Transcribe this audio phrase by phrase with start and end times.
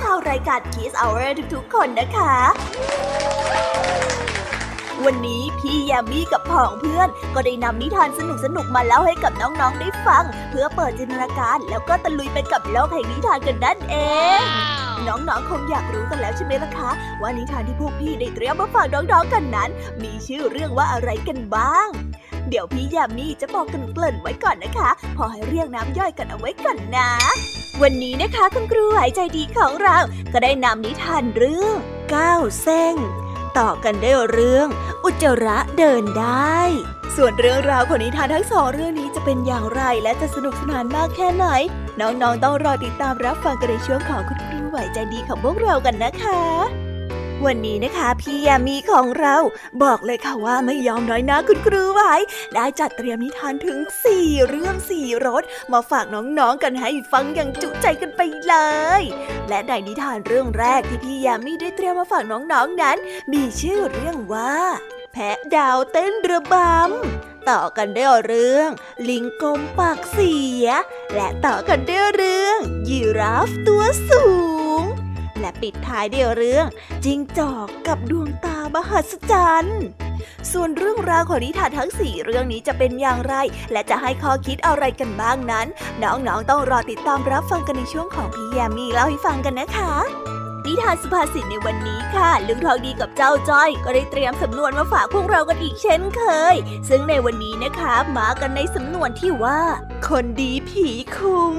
[0.00, 2.34] ชาวรายการ Kiss Hour ทุกๆ คนนะคะ
[5.04, 8.20] วันนี้พี่ยามีกับผองเพื่อน ก็ได้นำนิทานส
[8.56, 13.94] นุกๆมาเล่าให้กับน้องๆได้ฟัง เพื่อเปิดจินตนาการแล้วก็ตะลุยไปกับโลกแห่งนิทานกันนั่นเอ
[14.38, 14.42] ง
[15.06, 16.90] น้องๆ คงอยากรู้กันแล้วใช่ไหมล่ะคะ
[17.20, 19.70] ว่านิทานที่พวกพี่ได้เตรียมมาฝากน้องๆกันนั้น
[20.02, 21.88] มีชื่อเรื่องว่าอะไรกันบ้าง
[22.48, 27.10] เดี๋ยวพี่ยามีจะบอกกันเกลิ่นไว้ก่อนนะคะ พอให้เรียกน้ำย่อยกันเอาไว้ก่อนนะ
[27.80, 29.98] วันนี้นะคะคุณครูหายใจดีของเรา
[30.32, 31.74] ก็ได้นำนิทานเรื่อง
[32.14, 32.94] ก้าวเส้ง
[33.58, 34.68] ต่อกันได้เรื่อง
[35.04, 36.58] อุจจาระเดินได้
[37.16, 41.46] ส่วนเรื่องราวของนิทานทั้งสองเรื่องนี้จะเป็นอย่างไรและจะสนุกสนานมากแค่ไหน
[42.00, 46.91] น้องๆต้องรอติดตามรับฟังกันในช่วงของคุณครูไหวใจดีของพวกเรากันนะคะ
[47.46, 49.36] วันนี้นะคะพี่ยามีของเรา
[49.82, 52.14] บอกเลยค่ะว่าไม่ยอมน้อยนะคุณครูไว้
[52.54, 55.42] ได้จัดเตรียมนิทานถึงสี่เรื่องสี่รส
[55.72, 58.54] มาฝากน้องๆกันให้ฟังอย่างจุใจกันไปเล
[59.00, 59.02] ย
[59.48, 62.98] และในนิทานเรื่องแรกที่พี่ยามีได้เตรียมมาฝากน้องๆนนั้น
[63.32, 64.54] มีชื่อเรื่องว่า
[65.12, 68.70] แพะดาวเต้นระบำต่อกันด้วยเรื่อง
[69.08, 70.66] ลิงกลมปากเสีย
[71.14, 74.24] และต่อกันด้วยเรื่อง ยีราฟตัวสู
[74.80, 74.82] ง
[75.60, 76.66] ปิดท้ายเด้วยเรื่อง
[77.04, 79.82] จิงจอกกับดวงตามหัศจรรย์
[80.52, 83.34] ส่วนเรื่องราวของนิทานทั้งสี่เรื่องนี้จะเป็นอย่างไร
[83.72, 85.66] และจะให้ข้อคิดอะไรกันบ้างนั้น
[86.02, 89.92] น้องๆต้องรอติดตามรับฟังกันในช่วงของพี่ยามีเล่าให้ฟังกันนะคะ
[90.66, 96.56] นิทานสุภาษิตในวันนี้ค่ะ ลุงทองดีกับเจ้าจ้อย ก็ได้เตรียมสำนวนมาฝากพวกเรากันอีกเช่นเคย
[96.88, 99.60] ซึ่งในวันนี้นะคะมากันในสำนวนที่ว่า
[100.08, 100.86] คนดีผี
[101.16, 101.56] คุ้ม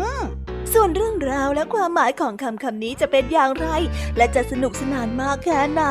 [0.74, 3.68] ส่วนเรื่องราวและความหมายของคำคำนี้จะเป็นอย่างไร
[4.18, 5.84] และจะสนุกสนานมากแค่ไหน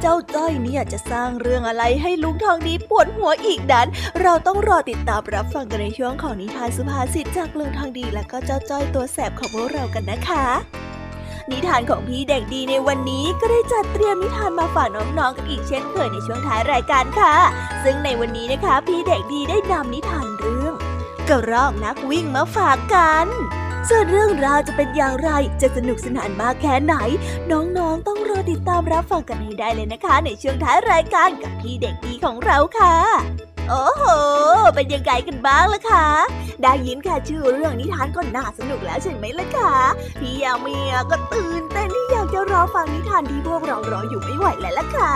[0.00, 3.88] เจ้าจ้อยเนี่ยจะสร้างเรื่องอะไรให้ลุงทองดีปวดหัวอีกนั้น
[4.22, 10.83] เราต้องรอติดตามรับฟังกันในช่วงของนิทานสุภาษิตจากลุงทองดีและก็เจ้าจ้อยตัวแสบของพวกเรากันนะคะ
[11.50, 17.34] นิทานของพี่เด็กดีในวันนี้ก็ได้จัดเตรียมนิทานมาฝากน้องๆกันอีกเช่นเคยในช่วงท้ายรายการค่ะ
[17.84, 20.74] ซึ่งในวันนี้นะคะ พี่เด็กดีได้นำนิทานเรื่อง
[21.28, 23.26] กระรอกนักวิ่งมาฝากกัน
[23.88, 26.94] ส่วนเรื่องราวจะเป็นอย่างไร จะสนุกสนานมากแค่ไหน
[27.50, 32.94] น้องๆ ต้องรอติดตามรับฟังกันให้ได้เลยนะคะ ในช่วงท้ายรายการกับพี่เด็กดีของเราค่ะ
[33.68, 34.04] โอ้โห
[34.74, 36.06] เป็นยังไงกันบ้างล่ะคะ
[36.62, 39.74] ได้ยินแค่ชื่อเรื่องนิทานก็น่าสนุกแล้วใช่ไหมล่ะคะ
[40.20, 40.76] พี่ยามี
[41.10, 45.14] ก็ตื่นเต้นที่อยากจะรอฟังนิทานที่พวกเรารออยู่ไม่ไหวแล้วล่ะค่ะ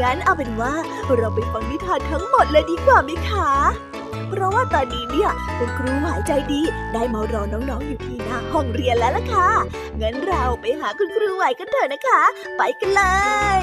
[0.00, 0.72] งั้นเอาเป็นว่า
[1.16, 3.50] เราไปฟังนิทานทั้งหมดเลยดีกว่าไหมคะ
[4.28, 6.60] เพราะว่าตอนนี้เนี่ยคุณครูหายใจดี
[6.94, 9.48] ได้มารอน้องๆอยู่ที่หน้าห้องเรียนแล้วล่ะค่ะ
[10.00, 12.22] งั้นเราไปหาคุณครูไหวกันเถอะนะคะ
[12.56, 13.02] ไปกันเล
[13.60, 13.62] ย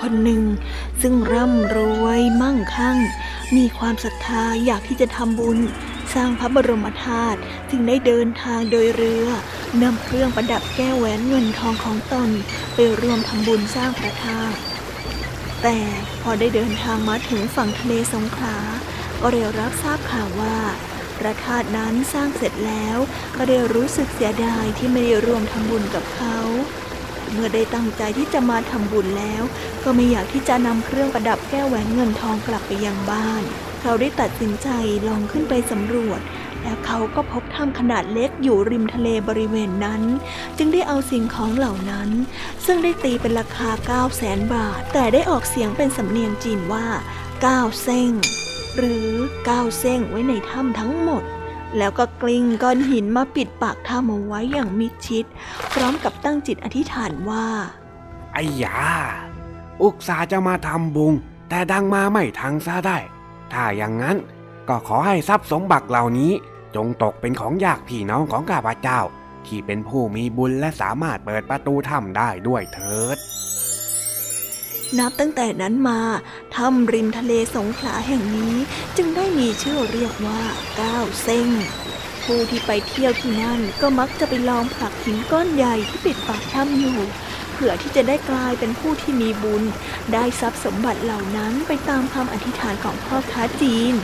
[0.00, 0.42] คนหนึ่ง
[1.02, 2.98] ซึ่งร่ำรวยมั่งคั่ง
[3.56, 5.58] มีความศรัทธาอยากที่จะทำบุญ
[6.14, 7.38] สร้างพระบรมธาตุ
[7.70, 9.28] จึงได้เดินทางโดยเรือ
[9.82, 12.30] นำเครื่องประดับแก้วแหวนเงินทองของตน
[12.74, 14.58] ไปร่วมทำบุญสร้างพระธาตุ
[15.62, 15.78] แต่
[16.22, 18.58] พอได้เดินทางมาถึงฝั่งทะเลสงขลา
[19.20, 20.58] ก็ได้รับทราบข่าวว่า
[21.18, 22.98] พระธาตุนั้นสร้างเสร็จแล้ว
[23.36, 26.38] ก็ได้รู้สึกเสียดายที่ไม่ได้ร่วมทำบุญกับเขา
[27.34, 29.42] เมื่อได้ตั้งใจที่จะมาทำบุญแล้ว
[29.84, 33.42] ก็ไม่อยากที่จะนำเครื่องประดับแก้วแหวนเงินทองกลับไปยังบ้าน
[33.80, 34.68] เขาได้ตัดสินใจ
[35.08, 36.20] ลองขึ้นไปสำรวจ
[36.62, 40.02] แล้วเขาก็พบถ้ำขนาดเล็กอยู่ริมทะเลบริเวณนั้น
[40.58, 42.10] จึงได้เอาสิ่งของเหล่านั้น
[42.66, 46.86] ซึ่งได้ตีเป็นราคา 9 0 0แสนบาท แต่ได้ออกเสียงเป็นสำเนียงจีนว่า
[47.36, 48.10] 9 เซ้ง
[48.76, 49.08] หรือ
[49.44, 51.22] 9 เซ้งไว้ในถ้ำทั้งหมด
[51.76, 55.24] แล้วก็กลิ้งก้อนหินมาปิดปากถ้ำเอาไว้อย่างมิดชิด
[55.72, 57.46] พร้อมกับตั้งจิตอธิษฐานว่า
[58.34, 58.80] ไอ้ยา
[59.82, 61.14] อุกสาจะมาทำบุญ
[61.48, 62.98] แต่ดังมาไม่ทังซะได้
[63.52, 64.16] ถ้าอย่างนั้น
[64.68, 66.32] ก็ขอให้ทรัพย์สมบัติเหล่านี้
[66.76, 69.00] จงตกเป็นของญาติพี่น้องของข้าพเจ้า
[69.46, 73.18] ที่เป็นผู้มีบุญและสามารถเปิดประตูถ้ำได้ด้วยเถิด
[74.96, 76.00] นับตั้งแต่นั้นมา
[76.56, 78.54] ถ้ำริมทะเลสงขลาแห่งนี้
[78.96, 80.42] จึงได้มีชื่อเรียกว่า
[80.80, 81.48] ก้าวเซ้ง
[82.24, 86.98] ผู้ที่ไปเที่ยวที่นั่นก็มักจะไปลองผลักหินก้อนใหญ่ที่ปิดปากถ้ำอยู่
[87.52, 89.64] เพื่อที่จะได้กลายเป็นผู้ที่มีบุญ
[90.12, 93.94] ได้ทรัพย์สมบัติเหล่านั้นไปตามคำอธิษฐานของพ่อค้าจีน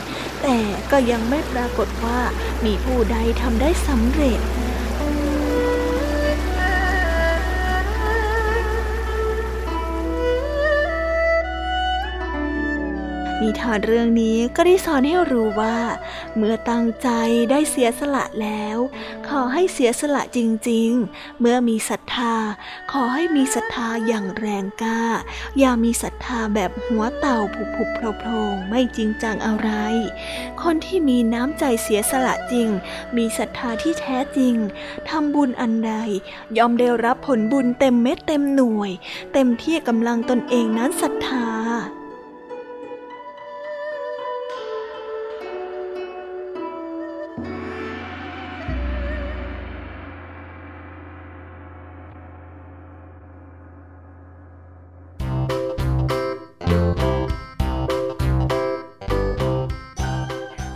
[0.43, 0.57] แต่
[0.91, 2.19] ก็ยังไม่ปรากฏว่า
[2.65, 4.39] มีผู้ใดทำได้สำเร็จ
[13.45, 15.77] นิทานเรื่องนี้ก็ได้สอนให้รู้ว่า
[16.37, 17.09] เมื่อตั้งใจ
[17.51, 18.77] ได้เสียสละแล้ว
[19.27, 22.35] ขอให้เสียสละจริงๆ เมื่อมีศรัทธา
[22.91, 25.01] ขอให้มีศรัทธาอย่างแรงกล้า
[25.59, 29.69] อย่ามีศรัทธาแบบหัวเต่าผุผุโผล่ๆไม่จริงจังอะไร
[30.61, 32.69] คนที่มีน้ำใจเสียสละจริง
[33.17, 34.55] มีศรัทธาที่แท้จริง
[35.09, 35.93] ทำบุญอันใด
[36.57, 38.91] ยอมได้รับผลบุญเต็มเม็ดเต็มหน่วย
[39.33, 41.45] เต็มที่กำลังตนเองนั้นศรัทธา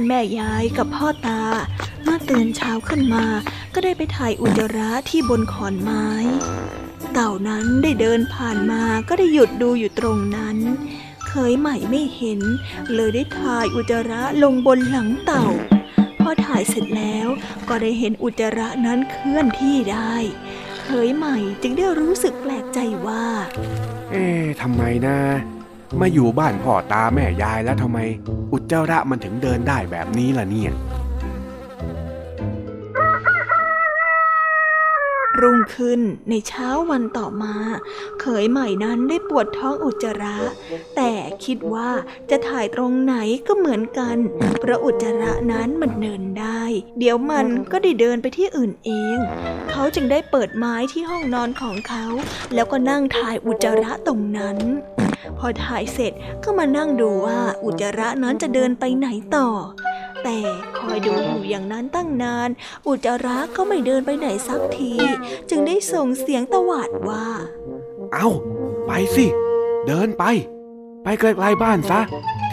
[0.00, 1.42] านแม่ยายกับพ่อตา
[2.02, 3.24] เมื่อตื่นเช้าขึ้นมา
[3.74, 6.08] ก็ได้ไปถ่ายอุจจาระที่บนขอนไม้
[7.12, 10.56] เต่านั้นได้เดินผ่านมาก็ได้หยุดดูอยู่ตรงนั้น
[11.28, 12.40] เคยใหม่ไม่เห็น
[12.94, 15.46] เลยได้ถ่ายอุจจาระลงบนหลังเต่า
[16.20, 17.28] พอถ่ายเสร็จแล้ว
[17.68, 20.14] ก็ได้เห็นอุจจาระนั้นเคลื่อนที่ได้
[20.84, 23.24] เคยใหม่จึงได้รู้สึกแปลกใจว่า
[24.10, 25.18] เอ๊ะทำไมนะ
[26.00, 27.98] มาอยู่บ้านพ่อตาแม่ยายแล้วทำไม
[28.52, 30.72] อุจจาระมันถึงเดินได้แบบนี้ล่ะเนี่ย
[35.40, 37.54] รุ่งขึ้นในเช้าวันต่อมา
[38.20, 40.36] เขยใหม่นั้นได้ปวดท้องอุจจาระ
[40.96, 41.12] แต่
[41.44, 41.90] คิดว่า
[42.30, 43.14] จะถ่ายตรงไหน
[43.46, 44.16] ก็เหมือนกัน
[44.60, 46.62] เพราะอุจจาระนั้นมันเดินได้
[46.98, 49.16] เดี๋ยวมันก็ได้เดินไปที่อื่นเอง
[49.70, 52.04] เขาจึงได้เปิดไม้ที่ห้องนอนของเขา
[52.54, 54.58] แล้วก็นั่งถ่ายอุจจาระตรงนั้น
[55.38, 56.12] พอถ่ายเสร็จ
[56.44, 59.48] ก็มานั่งดูว่าอุจจาระนั้นจะเดินไปไหนต่อ
[60.24, 60.38] แต่
[60.78, 62.50] คอยดูอยู่อย่างนั้นตั้งนาน
[62.86, 64.92] อุจจาระก็ไม่เดินไปไหนสักที
[65.50, 67.24] จึงได้ส่งเสียงตวาดว่า
[68.14, 68.28] เอา
[68.86, 69.26] ไปสิ
[69.86, 70.24] เดินไป
[71.02, 72.00] ไปไกลๆบ้านซะ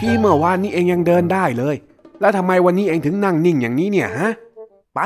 [0.00, 1.76] ที่เมื่อวานนี้เองยังเดินได้เลย
[2.20, 4.30] แล้วทำไมวันนี้เองถึงนั่งนิ่งอย่างนี้เนี่ยฮะ
[4.94, 5.00] ไป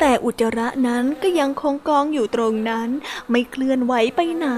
[0.00, 2.88] แต่อุจจาระนั้นก็ยังคงกองอยู่ตรงนั้น
[3.30, 4.48] ไม่เคลื่อนไหวไปไหน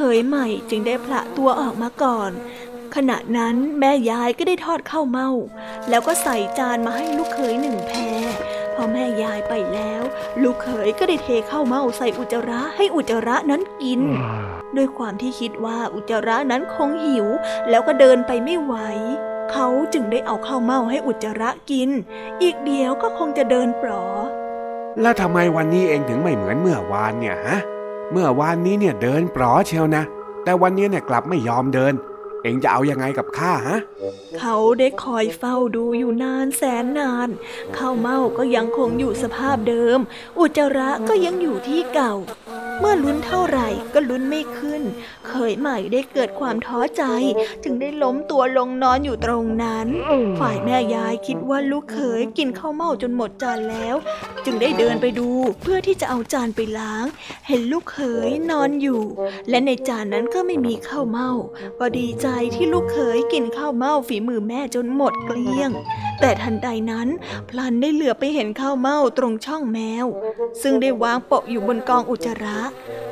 [0.00, 2.30] เคยใหม่จึงได้ผละตัวออกมาก่อน
[2.96, 5.30] ขณะนั้นแม่ยายก็ได้ทอดข้าวเม่า
[5.88, 8.00] แล้วก็ใส่จานมาให้ลูกเขยหนึ่งแพร
[8.74, 10.02] พอแม่ยายไปแล้ว
[10.42, 14.00] ลูกเขยก็ได้เทข้าวเม่าใส่อุจจาระให้อุจจาระนั้นกิน
[14.76, 17.26] ด้วยความที่คิดว่าอุจจาระนั้นคงหิว
[17.70, 18.74] แล้วก็เดินไปไม่ไหว
[19.52, 21.90] เขาจึงได้เอาข้าวเม่าให้อุจจาระกิน
[22.42, 24.04] อีกเดียวก็คงจะเดินปลอ
[25.00, 27.58] แล้วทำไมวันนี้เองถึงไม่เหมือนเมื่อวานเนี่ยฮะ
[28.12, 30.04] เมื่อวานนี้เนี่ยเดินปลอเชียวนะ
[30.44, 31.94] แต่วันนี้เนี่ยกลับไม่ยอมเดิน
[32.42, 33.78] เองจะเอายังไงกับข้าฮะ
[34.38, 37.28] เขาได้คอยเฝ้าดูอยู่นานแสนนาน
[37.76, 39.98] ข้าวเม่าก็ยังคงอยู่สภาพเดิม
[40.38, 42.14] อุจจาระก็ยังอยู่ที่เก่า
[42.80, 44.82] เมื่อลุ้นเท่าไหร่ก็ลุ้นไม่ขึ้น
[45.30, 47.02] เคยใหม่ได้เกิดความท้อใจ
[47.64, 49.86] จึงได้ล้มตัวลงนอนอยู่ตรงนั้น
[50.40, 53.96] ฝ่ายแม่ยายคิดว่าลูกเขยกินข้าวเม่าจนหมดจานแล้ว
[54.44, 55.28] จึงได้เดินไปดู
[55.60, 57.04] เพื่อที่จะเอาจานไปล้าง
[57.48, 59.02] เห็นลูกเขยนอนอยู่
[59.48, 61.30] และในจานนั้นก็ไม่มีข้าวเม่า
[61.80, 65.70] ก็ดีใจที่ลูกเขยกินข้าวเม่าฝีมือแม่จนหมดเกลี้ยง
[66.20, 67.08] แต่ทันใดนั้น
[67.48, 70.06] พลันได้เหลือไปเห็นข้าวเม่าตรงช่องแมว
[70.62, 72.58] ซึ่งได้วางโปะอยู่บนกองอุจจาระ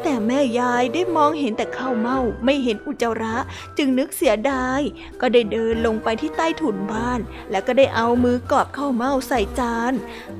[0.03, 3.37] แต่แม่ยายได้มองเห็นแต่ข้าวเม่าไม่เห็นอุจจาระ
[3.79, 4.81] จึงนึกเสียดาย
[5.21, 7.21] ก็ได้เดินลงไปที่ใต้ถุนบ้าน
[7.51, 9.93] แล้วก็ได้เอามือกอบข้าวเม่าใส่จาน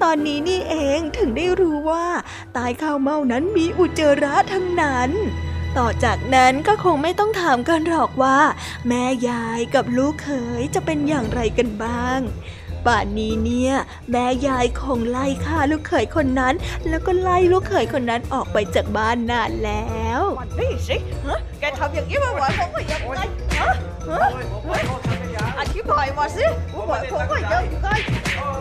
[0.03, 2.07] ตอนนี้นี่เองถึงได้รู้ว่า
[2.55, 5.11] ใต้ข้าวเม่านั้นมีอุจจาระทั้งนั้น
[5.79, 8.39] ต่อจากนั้นก็คงไม่ต้องถามกันหรอกว่า
[8.89, 10.31] แม่ยายกับลูกเข
[10.61, 12.21] ยจะเป็นอย่างไรกันบ้าง
[12.87, 13.73] ป่านนี้เนี่ย
[14.11, 16.55] แม่ยายคงไล่ฆ่าลูกเขยคนนั้น
[16.89, 20.23] แล้วก็ไล่ลูกเขยคนนั้นออกไปจากบ้านนานแล้ว
[20.59, 23.21] นี่สิฮะแกทำอย่างนี้มาบ่อยผมก็ยังไง
[23.59, 23.71] ฮะ
[24.11, 24.27] ฮะ
[25.61, 26.45] อธิบายมาสิ
[26.89, 27.89] ว่อยผมว่ายังไง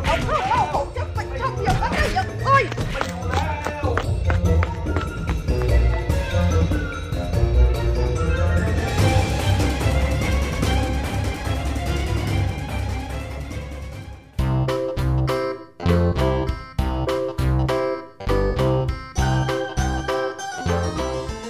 [0.05, 2.49] เอาข้าวเม่าของฉันไปทำอย่างนั้นได้ยังไง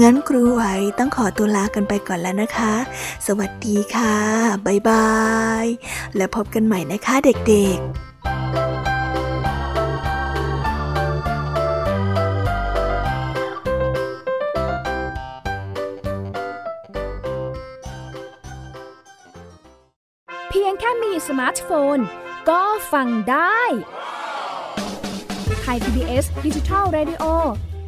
[0.00, 0.62] งั้นครูไหว
[0.98, 2.74] ต้องขอตัวลากันไปก่อนแล้วนะคะ
[3.26, 4.16] สวัสดีค่ะ
[4.66, 5.10] บ๊ายบา
[5.64, 5.66] ย
[6.16, 7.90] และพบกันใหม่นะคะเด็กๆ
[20.48, 21.98] เพียงแค่มีสมาร์ทโฟน
[22.50, 22.62] ก็
[22.92, 23.60] ฟังได้
[25.60, 27.24] ไทย PBS Digital Radio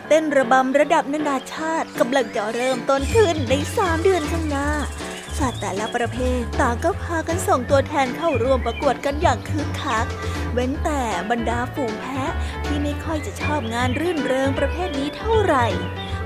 [0.00, 4.68] ดเต้นระบำระดับนานาชาติกำลังจะเริ่มต้นขึ้นในสามเดือนข้างหน้า
[5.38, 10.06] สัตว์แต่ละประเภทต่างก็พากันส่งตัวแทนเข้าร่วมประกวดกันอย่างคึกคัก
[10.52, 12.32] เว้นแต่บรรดาฝูงแพะ
[12.64, 15.66] ที่ไม่ค่อยจะชอบงานรื่นเริงประเภทนี้เท่าไหร่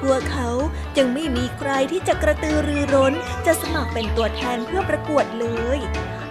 [0.02, 0.48] พวกเขา
[0.96, 3.12] จึงไม่มีใครที่จะกระตือรือร้น
[3.46, 5.78] จะสมัครเป็นตัวแทนเพื่อประกวดเลย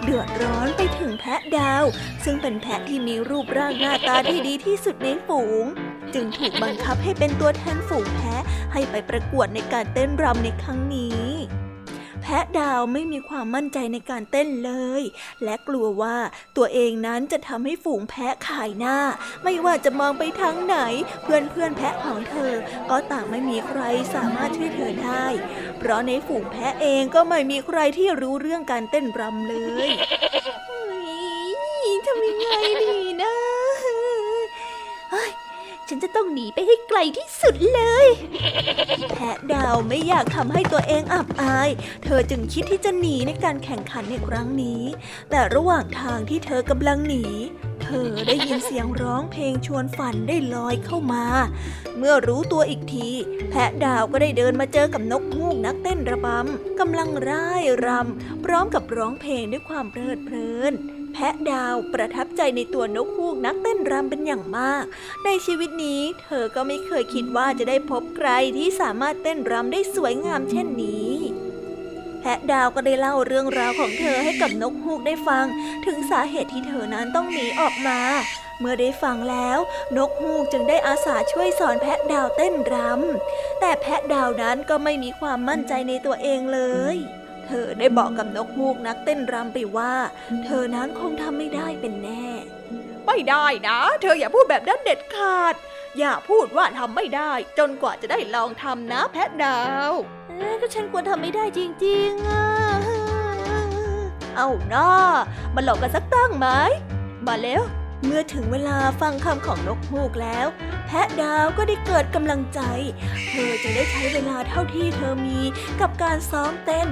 [0.02, 1.84] เดือดร้อนไปถึงแพะดาว
[2.24, 5.64] ซึ่งเป็นแพะที่มีรูปร่างหน้าตาที่ดีที่สุดในฝูง
[6.14, 8.42] จึงถูกบังคับให้เป็นตัวแทนฝูงแพะ
[8.72, 11.24] ให้ไปประกวดในการเต้นรำในครั้งนี้
[12.22, 15.02] แพะดาวไม่มีความมั่นใจในการเต้นเลย
[15.44, 16.16] และกลัวว่า
[16.56, 18.98] ตัวเองนั้นจะทำให้ฝูงแพะขายหน้า
[19.44, 20.76] ไม่ว่าจะมองไปทางไหน
[21.22, 22.52] เพื่อนเพื่อนๆแพะของเธอ
[22.90, 23.80] ก็ต่างไม่มีใคร
[24.14, 25.26] สามารถช่วยเธอได้
[25.78, 29.90] เพราะในฝูงแพะเองก็ไม่มีใครที่รู้เรื่องการเต้นรำเลย
[30.66, 30.82] เฮ้
[31.86, 32.48] ยทำยังไง
[32.82, 33.34] ดีนะ
[35.10, 35.30] เฮ้ย
[35.88, 38.06] ฉันจะต้องหนีไปให้ไกลที่สุดเลย
[39.14, 41.70] แพะดาวไม่อยากทำให้ตัวเองอับอาย
[42.04, 44.82] เธอจึงคิดที่จะหนีในการแข่งขันในครั้งนี้
[45.30, 47.24] แต่ระหว่างทางที่เธอกำลังหนี
[47.82, 51.24] เธอได้ยินเสียงร้องเพลงชวนฝันได้ลอยเข้ามา
[51.98, 53.08] เมื่อรู้ตัวอีกที
[53.50, 60.74] แพะดาวก็ได้เดินมาเจอกับนกฮูกนักเต้นระบำกำลังร่ายรำพร้อมกับร้องเพลงด้วยความเพลิดเพลิน
[61.14, 64.84] แพะดาวประทับใจในตัวนกฮูกนักเต้นรำเป็นอย่างมาก
[65.24, 71.10] ในชีวิตนี้เธอก็ไม่เคยคิดว่าจะได้พบใครที่สามารถเต้นรำได้สวยงามเช่นนี้
[72.20, 75.46] แพะดาวก็ได้เล่าเรื่องราวของเธอให้กับนกฮูกได้ฟัง
[75.86, 78.00] ถึงสาเหตุที่เธอนั้นต้องหนีออกมา
[78.60, 79.58] เมื่อได้ฟังแล้ว
[79.96, 86.60] นกฮูกจึงได้อาสาช่วยสอนแพะดาวเต้นรำแต่แพะดาวนั้นก็ไม่มีความมั่นใจในตัวเองเล
[86.94, 86.96] ย
[87.48, 89.94] เธอได้บอกกับนกฮูกนักเต้นรำไปว่า
[90.44, 92.26] เธอนั้นคงทำไม่ได้เป็นแน่
[93.06, 95.54] ไม่ได้นะ เธออย่าพูดแบบนั้นเด็ดขาด
[95.98, 99.92] อย่าพูดว่าทำไม่ได้ จนกว่าจะได้ลองทำนะแพะดาว
[100.38, 102.46] เอ๊ะก็ฉันควรทำไม่ได้จริงๆอะ
[104.36, 104.90] เอาหน้า
[105.54, 106.48] มาหลอกกันสักตั้งไหม
[107.26, 107.62] มาแล้ว
[108.06, 110.46] เมื่อถึงเวลาฟังคำของนกฮูกแล้ว
[110.86, 112.60] แพะดาวก็ได้เกิดกำลังใจ
[113.28, 115.40] เธอจะได้ใช้เวลาเท่าที่เธอมี
[115.80, 116.88] กับการซ้อมเต้น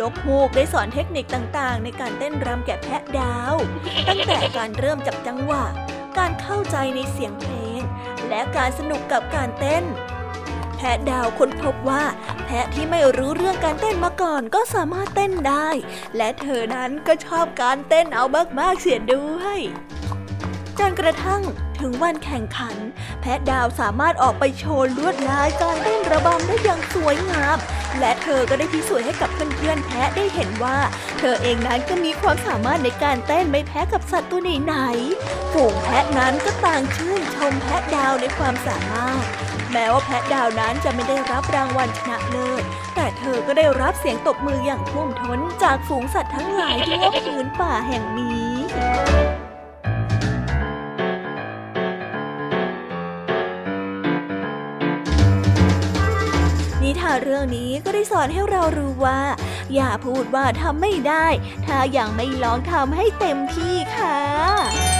[0.00, 3.54] นกฮูกได้สอนเทคนิคต่างๆ ในการเต้นรำแก่แพะดาว
[4.08, 5.64] ตั้งแต่การเริ่มจับจังหวะ
[6.18, 7.80] การเข้าใจในเสียงเพลง
[8.28, 9.84] และการสนุกกับการเต้น
[10.76, 12.04] แพะดาวค้นพบว่า
[12.44, 15.68] แพะที่ไม่รู้เรื่องการเต้นมาก่อนก็สามารถเต้นได้
[16.16, 18.24] และเธอนั้นก็ชอบการเต้นเอา
[18.60, 19.58] มากๆเสียด้วย
[20.80, 21.42] จนกระทั่ง
[21.80, 22.76] ถึงวันแข่งขัน
[23.20, 27.56] แพะดาวสามารถออกไปโชว์ลวดลายการเต้นระบำได้อย่างสวยงาม
[28.00, 30.78] และเธอก็ได้พิสูจน์ให้กับเพื่อนๆแพะได้เห็นว่า
[31.18, 39.24] เธอเองนั้นก็มีความสามารถในการเต้นไม่แพ้กับสัตว์ตัวไหนๆฝูงแพะนั้นก็ต่างชื่นชมแพะดาวในความสามารถ
[39.72, 42.62] แม้ว่าแพะดาวนั้นจะไม่ได้รับรางวัลชนะเลิศ
[42.94, 48.50] แต่เธอก็ได้รับเสียงตบมืออย่างท่วมท้นจากฝูงสัตว์ทั้งหลายทั่วพื้นป่าแห่งนี้
[57.22, 59.20] เรื่องนี้ก็ได้สอนให้เรารู้ว่า
[59.74, 61.26] อย่าพูดว่าทำไม่ได้
[61.66, 64.99] ถ้ายังไม่ลองทำให้เต็มที่ค่ะ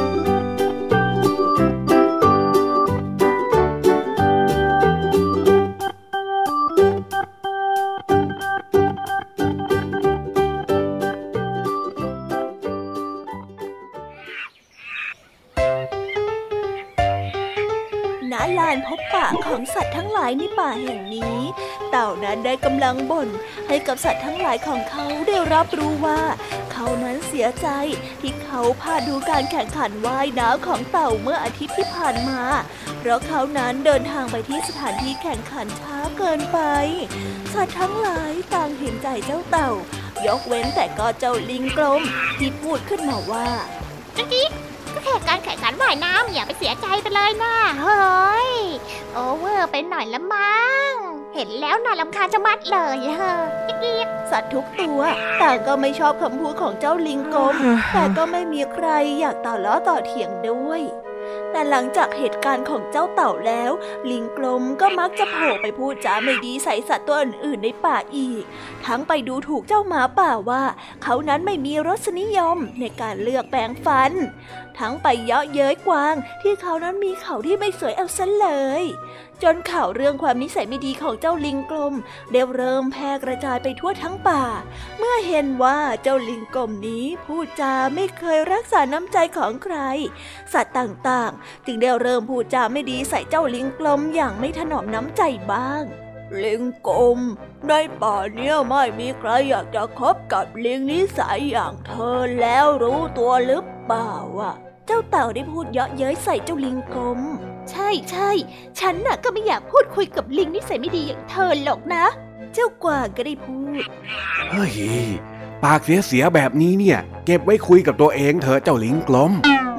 [18.59, 21.37] ลานพบปะของสัตว์ทั้งหลายในป่าแห่งนี้
[21.91, 23.29] เต่านั้นได้กำลังบ่น
[23.67, 26.21] ให้กับสัตว์ทั้งหลายของเขาได้รับรู้ว่า
[26.71, 27.67] เขานั้นเสียใจ
[28.21, 32.41] ที่เขาพลาดดูการแข่งขันว่ายน้ำของเต่าเมื่ออาทิตย์ที่ผ่านมา
[32.99, 36.59] เพราะเขานั้นเดินทางไปที่สถานที่แข่งขันช้าเกินไป
[37.53, 39.71] สัตว์ทั้งหลายต่างเห็นใจเจ้าเต่า
[40.25, 42.01] ยกเว้นแต่ก็เจ้าลิงกลม
[42.37, 43.47] ที่พูดขึ้นมาว่า
[44.17, 44.47] จิ๊
[45.17, 48.51] กก็แค่การแข่งขันว่ายน้ำอย่าไปเสียใจไปเลยนะเฮ้ย
[49.13, 50.93] โอเวอร์ไปหน่อยละมั้ง
[51.35, 53.35] เห็นแล้วน่าลำคาญจะมัดเลยเฮ้
[53.97, 53.99] ย
[54.31, 55.01] สัตว์ทุกตัว
[55.41, 57.55] ต่างก็ไม่ชอบคำพูดของเจ้าลิงกลม
[57.93, 58.87] แต่ก็ไม่มีใคร
[59.19, 60.81] อยากต่อล้อต่อเถียงด้วย
[61.51, 63.71] แต่หลังจากเหตุการณ์ของเจ้าเต่าแล้ว
[64.11, 68.43] ลิงกลมก็มักจะโผล่ไปพูดจาไม่ดีใส่สัตว์ตัวอื่นๆในป่าอีก
[68.85, 70.63] ทั้งไปดูถูกเจ้าหมาป่าว่า
[71.03, 74.11] เขานั้นไม่มีรสนิยมในการเลือกแปรงฟัน
[74.81, 78.47] ทั้งไปเยาะเย้ยกวาง ที่เขานั้นมีเขาที่ไม่สวยเอาซะเล
[78.81, 78.83] ย
[79.43, 81.93] จนข่าวเรื่องความนิสัยไม่ดีของเจ้าลิงกลม
[82.31, 84.43] เด้เริ่มแพร่กระจายไปทั่วทั้งป่า
[84.97, 89.77] เมื่อเห็นว่าเจ้าลิงกลมนี้พูดจาไม่เคยรักษาน้ำใจของใคร
[90.53, 95.83] สัตว์ต่างๆ จึงได้เริ่มพูดจาไม่ดีใส่เจ้าลิงกลมอย่างไม่ถนอมน้ำใจบ้าง
[96.43, 97.19] ลิงกลม
[97.67, 104.53] ในป่าเนี้ยไม่มีใครอยากจะคบกับลิงนิสัยอย่างเธอแล้วรู้ตัวหรือเปล่าวะ
[104.91, 107.19] จ้าเต่าได้พูดเยาะเย้ยใส่เจ้าลิงกลม
[107.69, 108.31] ใช่ใช่
[108.79, 112.05] ฉันน่ะก็ไม่อยากพูดคุยกับลิงนิสัยไม่ดีอย่างเธอหรอกนะ
[112.53, 113.83] เจ้ากวางก็ได้พูด
[114.51, 114.73] เฮ้ย
[115.63, 119.31] ปากเสียเสียแบบนี้เนี่ย เก็บไว้คุยกับตัวเองเถอะเจ้าลิงกลม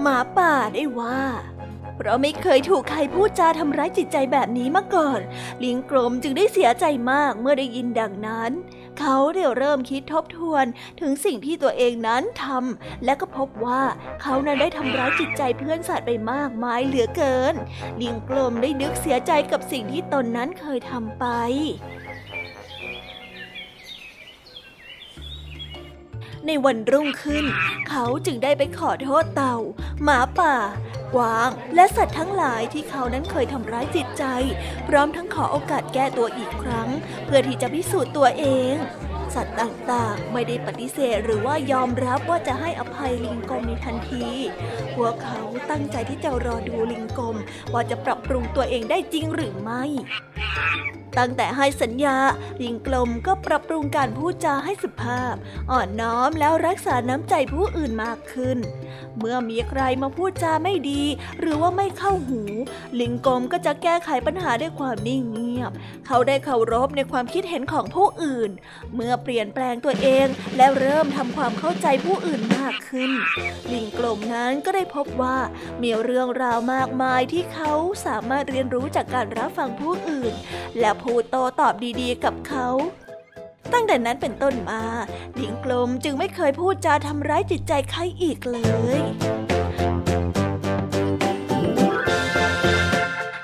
[0.02, 1.20] หมาป่าได้ว่า
[1.96, 5.20] เพราะไม่เคยถูกใครพูดจาทำร้ายจิตใจแบบนี้มาก่อน
[5.64, 8.52] ลิงกลมจึงได้เสียใจมากเมื่อได้ยินดังนั้น
[8.98, 10.64] เขาเดี๋ยวเริ่มคิดทบทวน
[11.00, 13.82] ถึงสิ่งที่ตัวเองนั้นทำและก็พบว่า
[14.22, 17.54] เขานั้นได้ทำร้ายจิตใจเพื่อนสัตว์ไปมากมายเหลือเกิน
[18.00, 21.26] ลิงกลมได้นึกเสียใจกับสิ่งที่ตนนั้นเคยทำไป
[26.46, 27.44] ในวันรุ่งขึ้น
[27.88, 29.56] เขาจึงได้ไปขอโทษเต่า
[30.02, 30.56] หมาป่า
[31.14, 34.24] กวาง และสัตว์ทั้งหลายที่เขานั้นเคยทำร้ายจิตใจ
[34.88, 36.88] พร้อมทั้งขอโอกาสแก้ตัวอีกครั้ง
[37.26, 38.74] เพื่อที่จะพิสูจน์ตัวเอง
[39.34, 44.26] สัตว์ต่างๆ ไม่ได้ปฏิเสธหรือว่ายอมรับว่าจะให้อภัยลิงกลมในทันที
[44.94, 47.36] พวกเขาตั้งใจที่จะรอดูลิงกลม
[47.72, 49.84] ว่าจะปรับปรุงตัวเองได้จริงหรือไม่
[51.18, 52.16] ตั้งแต่ให้สัญญา
[52.62, 55.34] ลิงกลมก็ปรับปรุงการพูดจาให้สุภาพ
[55.70, 58.58] อ่อนน้อมแล้วรักษาน้ำใจผู้อื่นมากขึ้น
[59.18, 61.02] เมื่อมีใครมาพูดจาไม่ดี
[61.38, 62.40] หรือว่าไม่เข้าหู
[63.00, 65.70] ลิงกลมก็จะแก้ไขปัญหาด้วยความนิ่งเงียบ
[66.06, 68.50] เขาได้เคารพในความคิดเห็นของผู้อื่น
[68.94, 73.10] เมื่อเปลี่ยนแปลงตัวเองและเริ่มทำความเข้าใจผู้อื่นมากขึ้น
[73.72, 75.38] ลิงกลมนั้นก็ได้พบว่า
[75.82, 77.72] มีเรื่องราวมากมายที่เขา
[78.06, 80.34] สามารถเรียนรู้จากการรับฟังผู้อื่น
[80.80, 82.68] และพูดโตตอบดีๆกับเขา
[83.72, 84.82] ตั้งแต่นั้นเป็นต้นมา
[85.36, 88.58] หญิงกลมจึงไม่เคยพูดจาทำร้ายจิตใจใครอีกเล
[88.98, 89.00] ย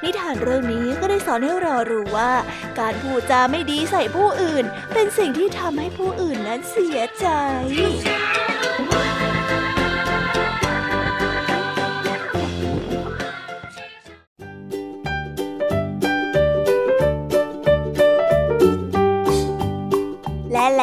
[0.02, 2.32] นิทานเรื่องนี้ก็ได้สอนให้เรารู้ว่า
[2.80, 7.26] การพูดจาไม่ดีใส่ผู้อื่น เป็นสิ่งที่ทำให้ผู้อื่นนั้นเสียใจ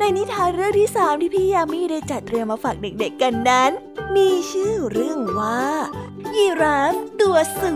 [0.00, 3.70] ในนิทานเรื่องที่สามที่พี่ยามีได้จัดเตรียมมาฝากเด็กๆกันนั้น
[4.16, 5.62] มีชื่อเรื่องว่า
[6.34, 7.72] ยีราฟตัวสู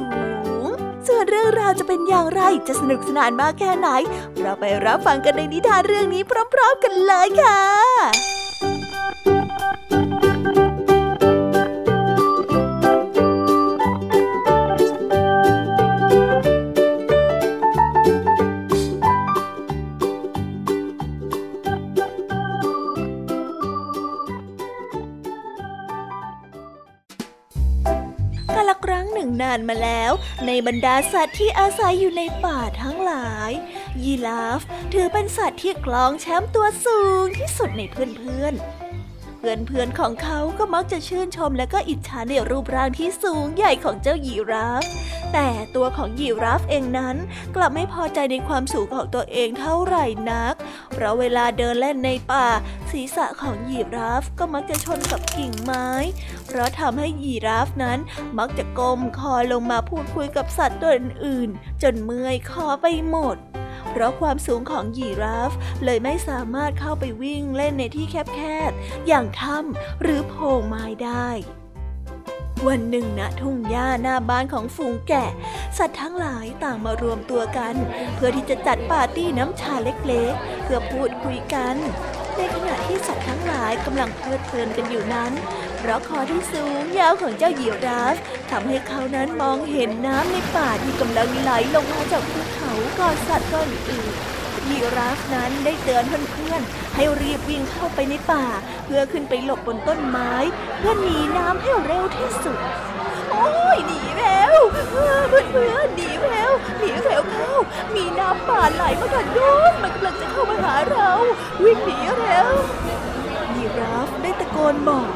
[0.63, 0.67] ง
[1.07, 3.89] ส่วนเรื่องราวจะเป็นอย่างไรจะสนุกสนานมากแค่ไหน
[4.41, 7.61] เราไปรับฟังกันในนิทานเรื่องนี้พร้อม ๆ กันเลยค่ะ
[29.43, 30.13] นานมาแล้ว
[30.47, 33.51] ในบรรดาสัตว์ที่อาศัยอยู่ในป่าทั้งหลาย
[34.03, 34.61] ยีราฟ
[34.93, 38.85] ถือเป็นสัตว์ที่คลองแชมป์ตัวสูงที่สุดในเพื่อนๆ
[39.67, 44.85] เพื่อนๆของเขาก็มักจะชื่นชมและก็อิจฉาในรูปร่างที่สูงใหญ่ของเจ้ายีราฟ
[45.33, 47.17] แต่ตัวของยีราฟเองนั้น
[47.55, 50.55] กลับไม่พอใจในความสูงของตัวเองเท่าไหร่นัก
[50.93, 52.47] เพราะเวลาเดินเล่นในป่า
[52.91, 55.89] ศีรษะของยีราฟก็มักจะชนกับกิ่งไม้
[56.47, 57.99] เพราะทำให้ยีราฟนั้น
[58.39, 63.37] มักจะก้มคอลงมาพูดคุยกับสัตว์ตัวอื่นๆ จนเมื่อยคอไปหมด
[63.91, 65.53] เพราะความสูงของยีราฟ
[65.85, 71.29] เลยไม่สามารถเข้าไปวิ่งเล่นในที่แคบๆ อย่างถ้ำหรือโพรงไม้ได้
[72.67, 75.31] วันหนึ่งณทุ่งหญ้าหน้าบ้านของฝูงแกะ
[75.79, 77.75] สัตว์ทั้งหลายต่างมารวมตัวกัน
[78.15, 81.77] เพื่อที่จะจัดปาร์ตี้น้ำชาเล็กๆ เพื่อพูดคุยกัน
[82.37, 85.33] ในขณะที่สัตว์ทั้งหลายกำลังเพลิดเพลินกันอยู่นั้น
[85.87, 88.17] เพราะคอที่สูงยาวของเจ้าเหยี่ยวราฟ
[88.51, 94.13] ทำให้เขานั้นมองเห็นน้ำในป่าที่กำลังไหลลงมาจากภูเขาก่อนสัตว์ก้อนอื่น
[94.69, 98.45] ยีราฟนั้นได้เตือนเพื่อนๆให้รีบวิ่งเข้าไปในป่า
[98.85, 100.33] เพื่อขึ้นไปหลบบนต้นไม้
[100.79, 102.59] เพื่อหนีน้ำให้เร็วที่สุด
[103.33, 104.57] โอ้ยหนีแล้ว
[104.91, 107.55] เพื่อนเพื่อหนีแล้วหนีแล้วเข้า
[107.95, 111.11] มีน้ำป่าไหลมาจากโน้นมันกำลังจะเข้ามาหาเรา
[111.65, 112.51] วิ่งหนีแล้ว
[113.55, 115.09] ยีราฟได้ตะโกนบอก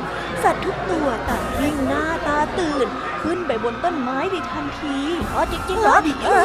[0.45, 2.87] สัตว์ทุกตัวต่างวิ่งหน้าตาตื่น
[3.23, 4.99] ขึ้นไปบนต้นไม้ในทันที
[5.35, 6.45] อ๋อจริงๆเหรอจริงเหรอ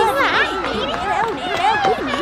[0.64, 1.76] หนีหนีแล้วหนีแล้ว
[2.06, 2.18] หนี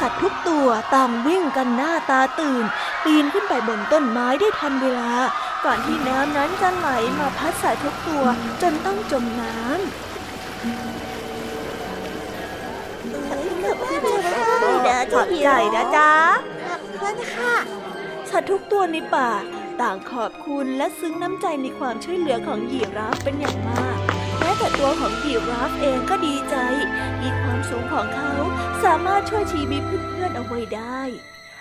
[0.00, 2.64] สัตว์ทุกตัวต่างวิ่งกันหน้าตาตื่น
[3.04, 5.12] ปีนขึ้นไปบนต้นไม้ได้ทันเวลา
[5.64, 8.24] ก่อนที่น้ำนั้นจะไหลมาพัดสัตว์ทุกตัว
[8.62, 10.13] จนต้องจมน้ำ
[15.14, 16.10] ขอบใจนะจ๊ะ
[16.68, 17.54] ขอบคุณค่ะ
[18.30, 19.30] สัตว์ทุกตัวในป่า
[19.80, 23.98] ต่างขอบคุณและซึ้งน้ำใจในความช่วยเหลือของยีราฟเป็นอย่างมาก
[24.38, 26.56] แม้แต่ตัวของยีราฟเองก็ดีใจ
[27.20, 28.32] ที่ความสูงของเขา
[28.84, 31.00] สามารถช่วยชีวิตเพื่อนๆเอาไว้ได้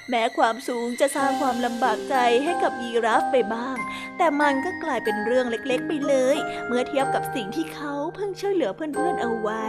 [0.10, 3.78] แม้ความสูงจะสร้างความลำบากใจให้กับยีราฟไปบ้าง
[4.18, 9.66] แต่มันก็กลายเป็นเรื่องเล็กๆไปเลย เมื่อเทียบกับสิ่งที่เขาเพิ่งช่วยเหลือเพื่อนๆเอาไว้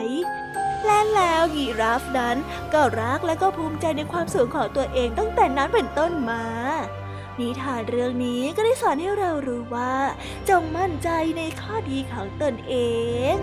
[0.86, 2.36] และแล้วยีราฟนั้น
[2.72, 6.44] ก็รักและก็ภูมิใจในความสูงของตัวเองตั้งแต่นั้นเป็นต้นมา
[7.40, 9.94] นิทานเรื่องนี้ก็ได้สอนให้เรารู้ว่า
[10.48, 12.74] จงมั่นใจในข้อดีของตนเอ
[13.34, 13.36] ง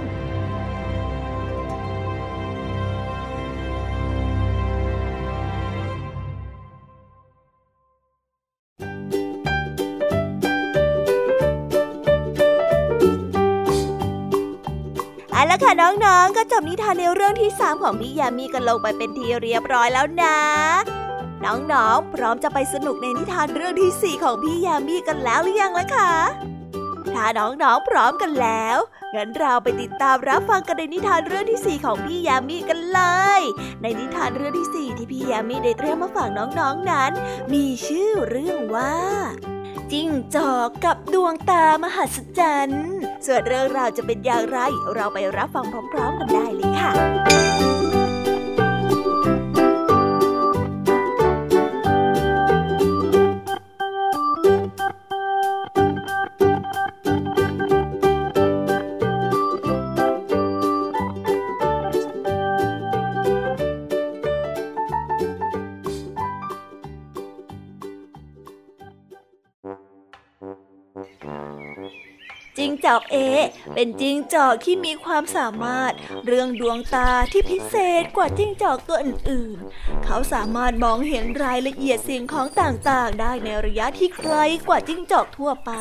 [16.61, 20.37] ก็จบนิทานในเรื่องที่สามของพี่ยามีกันลงไปเป็นทีเรียบร้อยแล้วนะ
[21.45, 26.11] น้องๆ พร้อมจะไปสนุกในนิทานเรื่องที่สี่ของพี่ยามีกันแล้วหรือยังล่ะคะ
[27.15, 28.77] ถ้าน้องๆ พร้อมกันแล้ว
[29.15, 33.01] งั้นเราไปติดตามรับฟังกันในนิทานเรื่องที่สี่ของพี่ยามีกันเล
[33.39, 33.41] ย
[33.81, 37.11] ในนิทานเรื่องที่สี่ที่พี่ยามีได้เตรียมมาฝากน้องๆนนั้น
[37.53, 38.95] มีชื่อเรื่องว่า
[39.91, 42.85] จิ้งจอกกับดวงตามหัศจรรย์
[43.25, 44.59] ส่วนเรื่องราวจะเป็นอย่างไร
[44.95, 46.91] เราไปรับฟังพร้อมๆกันได้เลยค่ะ
[72.95, 73.17] อกเอ
[73.73, 75.93] เป็นจิงจอกที่มีความสามารถ
[76.25, 84.35] เรื่องดวงตาที่พิเศษกว่าจิงจอกตัวอื่นๆ เขาสามารถมองเห็นรายละเอียดสิ่งของต่างๆ ได้ในระยะที่ไกล
[84.67, 85.71] กว่าจิงจอกทั่วไป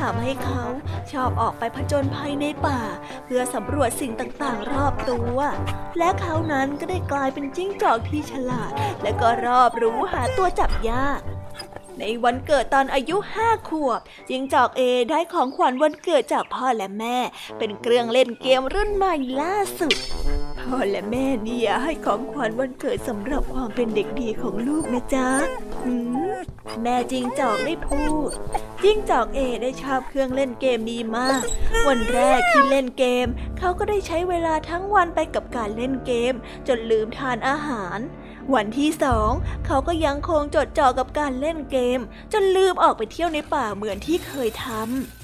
[0.00, 0.64] ทำให้เขา
[1.12, 2.80] ชอบออกไปผจญภัยในป่า
[3.24, 5.38] เพื่อสำรวจสิ่งต่างๆ รอบตัว
[5.98, 11.20] และเขานั้นก็ได้กลายเป็นจิ้งจอกที่ฉลาด และก็รอบรู้หาตัวจับยาก
[12.00, 14.00] ในวันเกิดตอนอายุห้าขวบ
[14.30, 17.16] จิงจอกเอได้ของขวัญวันเกิดจากพ่อและแม่
[17.58, 19.96] เป็นเครื่องเล่นเกมรุ่นใหม่ล่าสุด
[20.60, 25.28] พ่อและแม่เนี่ยให้ของขวัญวันเกิดสำหรับความเป็นเด็กดีของลูกนะจ๊ะ
[26.82, 28.30] แม่จิงจอกได้พูด
[28.82, 31.42] จิงจอกเอได้ชอบเครื่องเล่นเกมนี้มาก
[31.88, 33.26] วันแรกที่เล่นเกม
[33.58, 36.34] เขาก็ได้ใช้เวลาทั้งวันไปกับการเล่นเกม
[36.68, 37.98] จนลืมทานอาหาร
[38.54, 39.30] วันที่สอง
[39.66, 42.00] เขาก็ยังคงจดจ่อกับการเล่นเกม
[42.32, 44.66] จนลืมออกไปเที่ยวในป่าเหมือนที่เคยท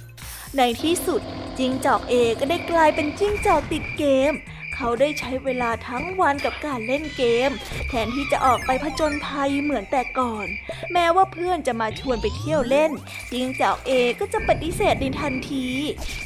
[0.01, 1.21] ำในที่สุด
[1.59, 4.33] จิ้งจอกเอก็ได้กลายเป็นจิ้งจอกติดเกม
[4.75, 7.51] เขาได้ใช้เวลาทั้งวันกับการเล่นเกม
[7.89, 10.47] แทนที่จะออกไปผจญภัยเหมือนแต่ก่อน
[10.93, 12.91] แม้ว่าเพื่อนจะมาชวนไปเที่ยวเล่น
[13.33, 15.67] จิงจอกเอก็จะปฏิเสธในทันที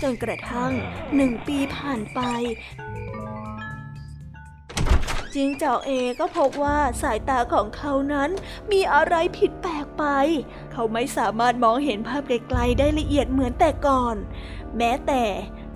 [0.02, 0.72] จนกระทั่ง
[1.16, 2.20] หนึ่งปีผ่านไป
[5.34, 5.90] จิงจอกเอ
[6.20, 8.30] ก็พบว่าสายตาของเขานั้น
[8.70, 10.04] มีอะไรผิดแปลกไป
[10.72, 14.16] เขาไม่สามารถมองเห็นภาพไกลๆได้ละเอียดเหมือนแต่ก่อน
[14.76, 15.24] แม้แต่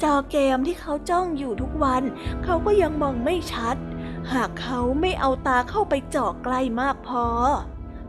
[0.03, 2.03] จอเกมที่เขาจ้องอยู่ทุกวัน
[2.45, 3.77] เขาก็ยังมองไม่ชัด
[4.33, 7.27] หากเขาไม่เอาตาเข้าไปจ่อใกล้มากพอ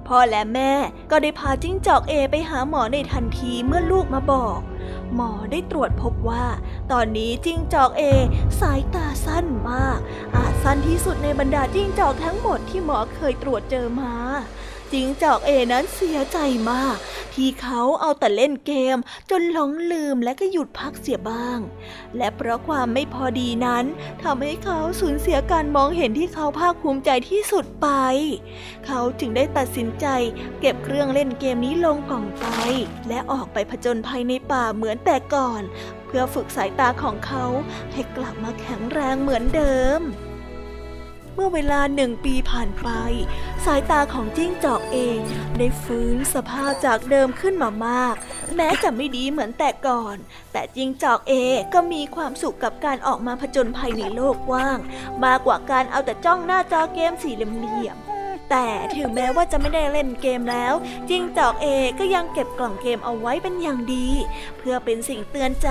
[0.08, 0.72] พ่อและแม่
[1.12, 4.60] ก็ได้พาจิ้งจอกเอไปหาหมอในทันทีเมื่อลูกมาบอก
[5.16, 6.46] หมอได้ตรวจพบว่า
[6.92, 8.04] ตอนนี้จิ้งจอกเอ
[8.60, 10.00] สายตาสั้นมาก
[10.36, 14.14] อา สั้นที่สุดในบรรดาจิ้งจอกทั้งหมดที่หมอเคยตรวจเจอมา
[14.92, 16.38] จิ้งจอกเอนั้นเสียใจ
[16.72, 16.98] มาก
[17.34, 18.98] ที่เขาเอาแต่เล่นเกม
[19.30, 21.60] จนหลงลืมและก็หยุดพักเสียบ้าง
[22.18, 23.86] และเพราะความไม่พอดีนั้น
[24.24, 27.88] ทำให้เขาสูญเสียการมองเห็นที่เขาภาคภูมิใจที่สุดไป
[28.86, 30.06] เขาจึงได้ตัดสินใจ
[30.60, 32.46] เก็บเครื่องเล่นเกมนี้ลงกล่องไป
[33.08, 35.62] และออกไปผจญภัยในป่าเหมือนแต่ก่อน
[36.06, 37.46] เพื่อฝึกสายตาของเขา
[37.92, 40.02] ให้กลับมาแข็งแรงเหมือนเดิม
[41.40, 42.90] เมื่อเวลาหนึ่งปีผ่านไป
[43.66, 45.18] สายตาของจิ้งจอกเอง
[45.58, 48.16] ได้ฟื้นสภาพจากเดิมขึ้นมามาก
[48.56, 50.16] แม้จะไม่ดีเหมือนแต่ก่อน
[50.52, 54.78] แต่จิ้งจอกเองก็มีความสุขกับการออกมาผจญภัยในโลกกว้าง
[55.24, 57.98] มากกว่าการเอาแต่จ้องหน้าจอเกมสี่เหลี่ยม
[58.50, 60.74] แต่ถึงแม้ว่าจะไม่ได้เล่นเกมแล้ว
[61.10, 61.68] จิงจอกเอ
[62.00, 64.08] ก็ยังเก็บกล่องเกมเอาไว้เป็นอย่างดี
[64.58, 65.70] เพื่อเป็นสิ่งเตือนใจ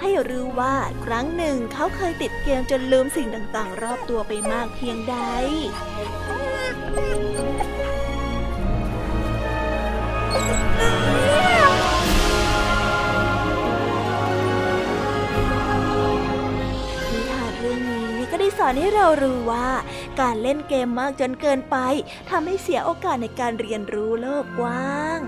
[0.00, 5.16] ให้รู้ว่าครั้งหนึ่งเขาเคยติดเกมจนลืมสิ่งต่างๆ รอบตัวไปมากเพียงใด
[10.38, 10.67] นิ
[18.58, 19.68] สอนให้เรารู้ว่า
[20.20, 21.76] การเล่นเกมมากจนเกินไป
[22.30, 25.20] ทำให้เสียโอกาสในการเรียนรู้โลกกว้าง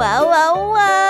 [0.00, 1.09] ว้าวว้าวว้า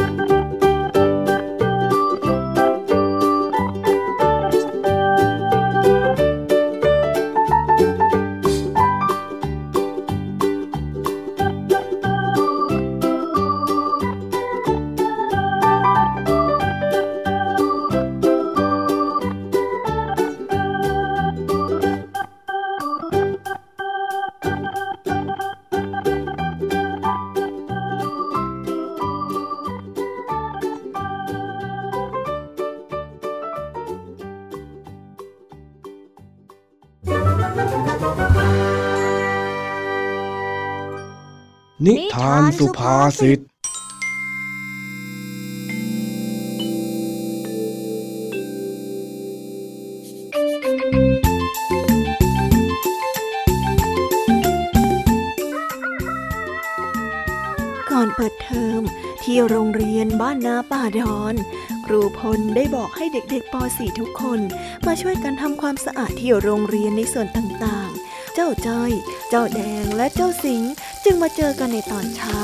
[42.29, 43.39] านสุภาษิต
[57.91, 58.81] ก่อนเปิดเทอม
[59.23, 61.35] ที่โรงเรียนบ้านนาป่าดอน
[61.85, 64.39] ครูพลได้บอกให้เด็กๆป .4 ทุกคน
[64.85, 68.91] มาช่วยกันทำความสะอาดที่โรงเรียนในส่วนต่างๆ เจ้าจ้อย
[69.29, 70.71] เจ้าแดงและเจ้าสิงห์
[71.05, 72.39] จึงมาเจอกันในตอนเช้า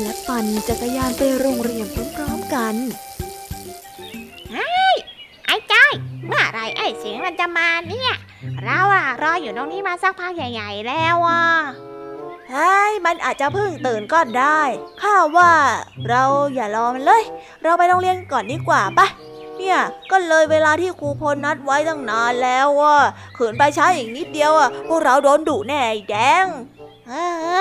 [0.00, 2.74] และปั่นจักรยานไปโรงเรียนพร้อมๆกัน
[5.46, 5.92] ไอ้จ้อย
[6.26, 8.12] เมื่อไหรไอ้สิงห์มันจะมาเนี่ย
[8.64, 11.42] เราอะรออยู่ตรงนี้มาสักพักใหญ่ ๆ แล้วอะ
[12.50, 14.60] เฮ้ยมันอาจจะเพิ่งตื่นก็ได้
[15.02, 15.52] ข้าว่า
[16.08, 16.22] เรา
[16.54, 17.22] อย่ารอมันเลย
[17.62, 19.06] เราไปโรงเรียนก่อนดีกว่าปะ
[19.62, 22.98] เนี่ยก็เลยเวลาที่ครูพลนัดไว้ตั้งนานแล้วอะ
[23.36, 26.46] ขืนไปช้าอีกนิดเดียวอะพวกเราโดนดุแน่ไอ้แดง
[27.08, 27.12] เอ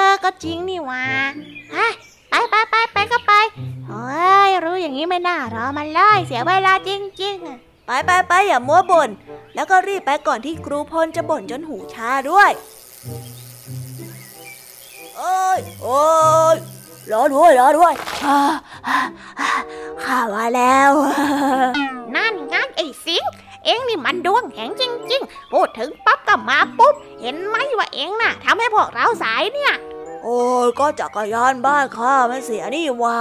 [0.10, 1.06] อ ก็จริงนี่หว่า
[1.76, 1.88] ฮะ
[2.30, 3.34] ไปไปไปไปก็ไป
[3.88, 6.90] เฮ้ยรู้อย่างนี้นี้ไม่น่ารอมันเลยเสียเวลาจ
[7.22, 9.10] ริงๆอะไปไปไปอย่ามัวบ่น
[9.56, 12.52] แล้วก็รีบไปก่อนที่ครูพลจะบ่นจนหูชาด้วย
[15.18, 16.02] โอ้ยโอ้
[16.54, 16.58] ย
[17.14, 18.40] รอด้วยรอด้วยข่า
[18.86, 18.98] ว่า
[19.40, 19.50] อ่า
[20.04, 20.92] ข้ามาแล้ว
[22.16, 23.24] นั่นงั้นไอ้สิง
[23.66, 29.74] เอ็งนี่มันดวงแข็งจริง ๆ พูดถึงปั๊บก็มาปุ๊บ เห็นไหมว่าเอ็งน่ะทำให้พวกเราสายเนี่ย
[30.24, 33.20] โอ้ยก็จักรยานบ้านข้ามันเสียนี่หว่า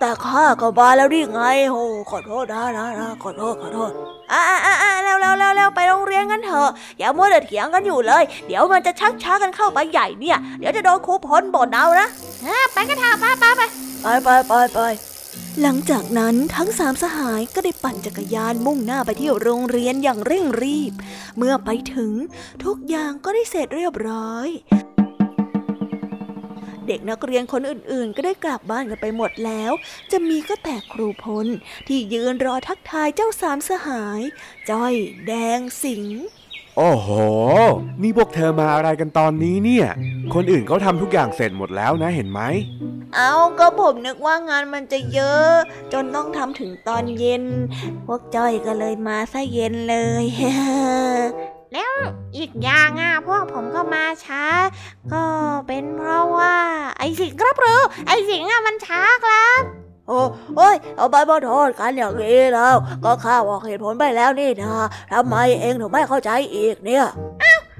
[0.00, 1.40] แต่ข้าก็มาแล้วนี่ไง
[1.70, 3.90] โอ้ขอโทษนะนะนะขอโทษขอโทษ
[4.32, 12.08] อ่าอ่าอ่าเร็วเร็วเร็วเร็วไปโรงเรียนกันเถอะอย่ามัวแต่เถียงกันอยู่เลย เดี๋ยวมันจะชักช้ากันเข้าไปใหญ่เนี่ย เดี๋ยวจะโดนครูพลบ่นเอานะ
[12.42, 13.62] เออไปกันเถอะไปไปไป
[14.02, 14.80] ไปไปไปไป
[15.62, 20.92] หลังจากนั้นทั้งสามสหายก็ได้ปั่นจักรยานมุ่งหน้าไปที่โรงเรียนอย่างเร่งรีบ
[21.36, 22.12] เมื่อไปถึง
[22.64, 24.48] ทุกอย่างก็ได้เสร็จเรียบร้อย
[26.88, 29.72] เด็กนักเรียนคนอื่นๆ ก็ได้กลับบ้านกันไปหมดแล้ว
[30.12, 31.46] จะมีก็แต่ครูพล
[31.86, 34.20] ที่ยืนรอทักทายเจ้าสามสหาย
[34.70, 34.94] จ้อย
[35.26, 36.20] แดงสิงห์
[36.76, 37.08] โอ้โห
[38.02, 39.86] นี่พวกเธอมาอะไรกันตอนนี้เนี่ย
[40.34, 42.40] คนอื่นเขาทำทุกอย่างเสร็จหมดแล้วนะเห็นไหม
[43.14, 45.50] เอาก็ผมนึกว่างานมันจะเยอะ
[45.92, 47.44] จนต้องทำถึงตอนเย็น
[48.06, 50.26] พวกจ้อยก็เลยมาซะเย็นเลย
[51.74, 51.92] แล้ว
[52.36, 54.44] อีกอย่างอะพวกผมก็มาช้า
[55.12, 55.24] ก็
[55.66, 56.56] เป็นเพราะว่า
[56.98, 59.62] ไอ้สิงครับหรือไอ้สิงอะมันช้าครับ
[60.08, 60.20] โอ้
[60.56, 64.72] โอ้ยเอาไปบอโทษกันอย่างนี้แล้ว ก็ข้าบอกเหตุผลไปแล้วนี่นะ
[65.12, 67.06] ทำไมเองถึงไม่เข้าใจอีกเนี่ย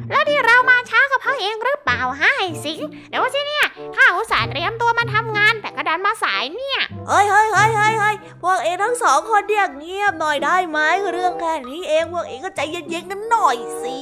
[0.09, 10.79] แล้วที่เรามาช้าก็เพราะเองหรือเปล่าฮะไอ้สิงเดี๋ยวสิเนี่ยข้าอุตส่าห์เตรียมตัวมาทำงานแต่ก็ดันมาสายเนี่ยเฮ้ยเฮ้ยเฮ้ยเฮ้ยเฮ้ยพวกเองทั้งสองคนเดียกเงียบหน่อยได้ไหม
[11.13, 13.99] เรื่องแค่นี้เองพวกเองก็ใจเย็นๆกันหน่อยสิ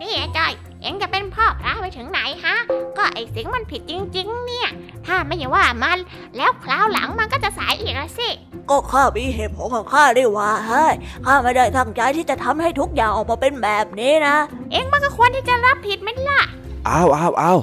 [0.00, 0.52] นี่ไอ้จอย
[0.82, 2.56] เอ็งจะเป็นพ่อพระไปถึงไหนฮะ
[2.98, 4.68] ก็ไอ้สิงมันผิดจริง ๆ เนี่ย
[5.06, 5.98] ถ้าไม่อย่าว่ามัน
[6.36, 8.30] แล้วคราวหลังมันก็จะสายอีกละสิ
[8.70, 10.94] ก็ข้ามีเหตุผลของข้าได้ว่าเฮ้ย
[11.26, 14.36] ข้าไม่ได้ตั้งใจที่จะทำให้ทุกอย่างออกมาเป็นแบบนี้นะ
[14.72, 16.40] เอ็งมันก็ควรที่จะรับผิดไหมล่ะ
[16.88, 17.58] อ้าวอ้าวอ้าว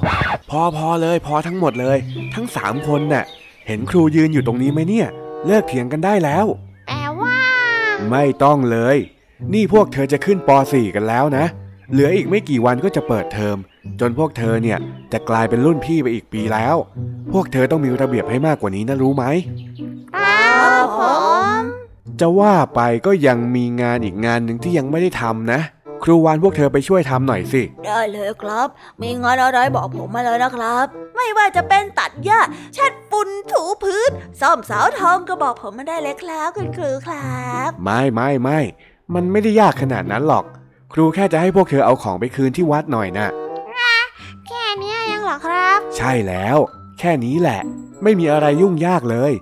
[0.50, 1.98] พอพอเลย พอทั้งหมดเลย
[2.34, 3.24] ทั้งสามคนน่ะ
[3.66, 5.08] เห็นครูยืนอยู่ตรงนี้ไหมเนี่ย
[5.46, 6.46] เลิกเถียงกันได้แล้ว
[6.88, 7.38] แต่ว่า
[8.10, 8.96] ไม่ต้องเลย
[9.52, 11.44] นี่พวกเธอจะขึ้นป .4 กันแล้วนะ
[11.92, 13.56] เหลืออีกไม่กี่วันก็จะเปิดเทอม
[14.00, 14.78] จนพวกเธอเนี่ย
[15.12, 16.76] จะกลายเป็นรุ่นพี่ไปอีกปีแล้ว
[17.32, 19.24] พวกเธอต้องมีระเบียบให้มากกว่านี้นะรู้ไหม
[20.14, 21.00] ครับผ
[21.58, 21.62] ม
[22.20, 25.60] จะว่าไปก็ยังมีงานอีกงานหนึ่งที่ยังไม่ได้ทำนะ
[26.04, 28.68] ครูวานพวกเธอไปช่วยทำหน่อยสิ ได้เลยครับ
[29.02, 30.86] มีงานอะไรบอกผมมาเลยนะครับ
[31.16, 32.40] ไม่ว่าจะเป็นตัดหญ้า
[32.74, 34.10] เช็ดฝุ่นถูพื้น
[34.40, 38.60] ซ่อมเสาทองก็บอกผมมาได้เลยครับคุณครูครับ ไม่ไม่ไม่
[39.14, 40.44] มันไม่ได้ยากขนาดนั้นหรอก
[40.92, 43.28] ครูแค่จะให้พวกเธอเอาของไปคืนที่วัดหน่อยนะ
[44.46, 46.56] แค่เนี้ยยังเหรอครับ ใช่แล้ว
[46.98, 47.60] แค่นี้แหละ
[48.02, 49.32] ไม่มีอะไรยุ่งยากเลย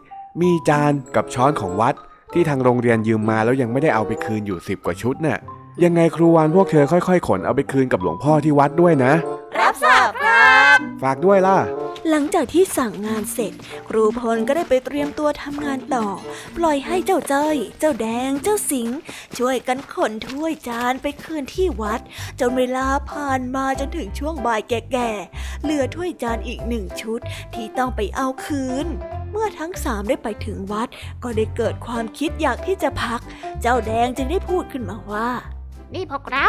[0.41, 1.95] มีจานกับช้อนของวัด
[2.33, 5.39] ที่ทางโรงเรียนยืมมาแล้วยังไม่ได้เอาไปคืนอยู่สิบกว่าชุดน่ะ
[5.85, 9.13] ยังไงครูวานพวกเธอค่อยๆ ขนเอาไปคืนกับหลวงพ่อที่วัดด้วยนะ
[9.61, 11.59] รับทราบครับ ฝากด้วยล่ะ
[12.11, 13.53] หลังจากที่สั่งงานเสร็จ
[13.89, 16.07] ครูพลก็ได้ไปเตรียมตัวทำงานต่อ
[16.57, 18.89] ปล่อยให้เจ้าจ้อย เจ้าแดง เจ้าสิง
[19.39, 22.01] ช่วยกันขนถ้วยจานไปคืนที่วัด
[22.41, 27.21] จนเวลาผ่านมาจนถึงช่วงบ่ายแก่ๆ เหลือถ้วยจานอีกหนึ่งชุด
[27.55, 28.87] ที่ต้องไปเอาคืน
[29.31, 30.89] เมื่อทั้งสามได้ไปถึงวัด
[31.23, 33.21] ก็ได้เกิดความคิดอยากที่จะพัก
[33.61, 35.29] เจ้าแดงจึงได้พูดขึ้นมาว่า
[35.95, 36.49] นี่พวกเรา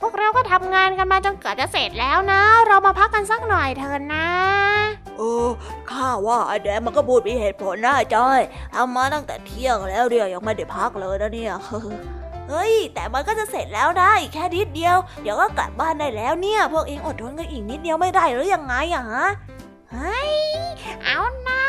[0.00, 4.28] พวกเราก็ทำงานกันมาจนเกือบจะเสร็จแล้วนะ เรามาพักกันสักหน่อยเถอะนะ
[5.18, 5.48] เออ
[5.90, 8.40] ข้าว่าไอ้แดงมันก็พูดมีเหตุผลนะจ้อย
[8.74, 11.54] ทำมาตั้งแต่เที่ยงแล้วเดียวยังไม่ได้พักเลยนะเนี่ย
[12.48, 19.26] เฮ้ย แต่มันก็จะเสร็จแล้วได้แค่นิดเดียว เดี๋ยวก็กลับบ้านได้แล้วเนี่ย พวกเองอดทนกันอีกนิดเดียวไม่ได้หรือยังไงอะฮะ
[19.92, 20.32] เฮ้ย
[21.04, 21.64] เอาหน้า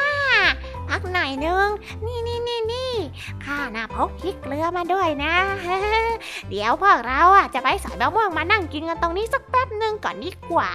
[0.90, 1.68] พักหน่อยนึง
[2.06, 2.92] นี่นี่นี่นี่
[3.46, 5.36] ข้าน่ะพกพริกเกลือมาด้วยนะ
[6.50, 10.70] เดี๋ยวพวกเราอะจะไปสอยมะม่วงมานั่งกินกันตรงนี้สักแป๊บหนึ่งก่อนดีกว่า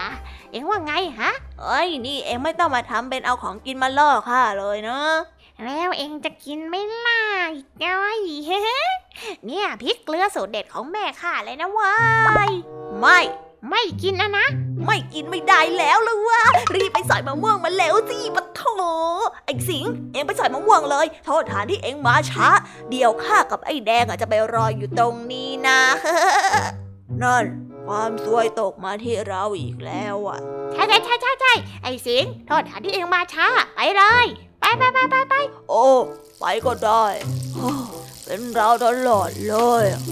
[0.51, 5.12] เอ็งว่าไงฮะ เอ้ยนี่เองไม่ต้องมาทำเป็นเอาของกินมาล่อข้าเลยเนาะ
[5.65, 7.21] แล้วเอ็งจะกินไหม่ล่ะ
[7.83, 8.19] จ้อย
[9.47, 11.93] เนี่ยพริกเกลือสูตรเด็ดของแม่ข้าเลยนะเว้
[12.49, 12.51] ย
[13.01, 13.21] ไม่
[13.71, 14.47] ไม่กินนะนะ
[14.87, 16.41] ไม่กินไม่ได้แล้วเลยวะ
[16.75, 18.62] รีบไปสอยมะม่วงมาแล้วสิปะโถ
[19.45, 22.49] ไอ้สิง เองไปสอยมะม่วงเลย โทษฐานที่เองมาช้า
[22.91, 25.81] เดี๋ยวข้ากับไอ้แดงอะจะไปรออยู่ตรงนี้นะ
[27.23, 27.45] นั่น
[27.87, 30.39] ความซวยตกมาที่เราอีกแล้วอะ
[30.73, 31.53] ใช่ใช่ใช่ใช่ใช่
[31.83, 33.47] ไอ้สิงห์โทษฐานที่เอ็งมาช้า
[33.77, 34.27] ไปเลย
[34.61, 35.35] ไปไปไปไปไป
[35.71, 35.87] โอ้
[36.41, 37.05] ไปก็ได้
[37.55, 37.71] โอ้
[38.25, 40.03] เป็นเราตลอดเลยอะ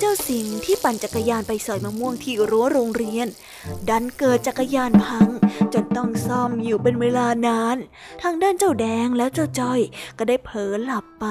[0.00, 3.26] เจ้าสิงที่ปั่นจักรยานไปสอยมะม่วงที่รั้วโรงเรียน
[3.88, 5.28] ดันเกิดจักรยานพัง
[5.74, 7.76] จนต้องซ่อมอยู่เป็นเวลานาน
[8.22, 9.80] ทางด้านเจ้าแดงและเจ้าจ้อย
[10.18, 11.26] ก็ได้เผลอหลับไป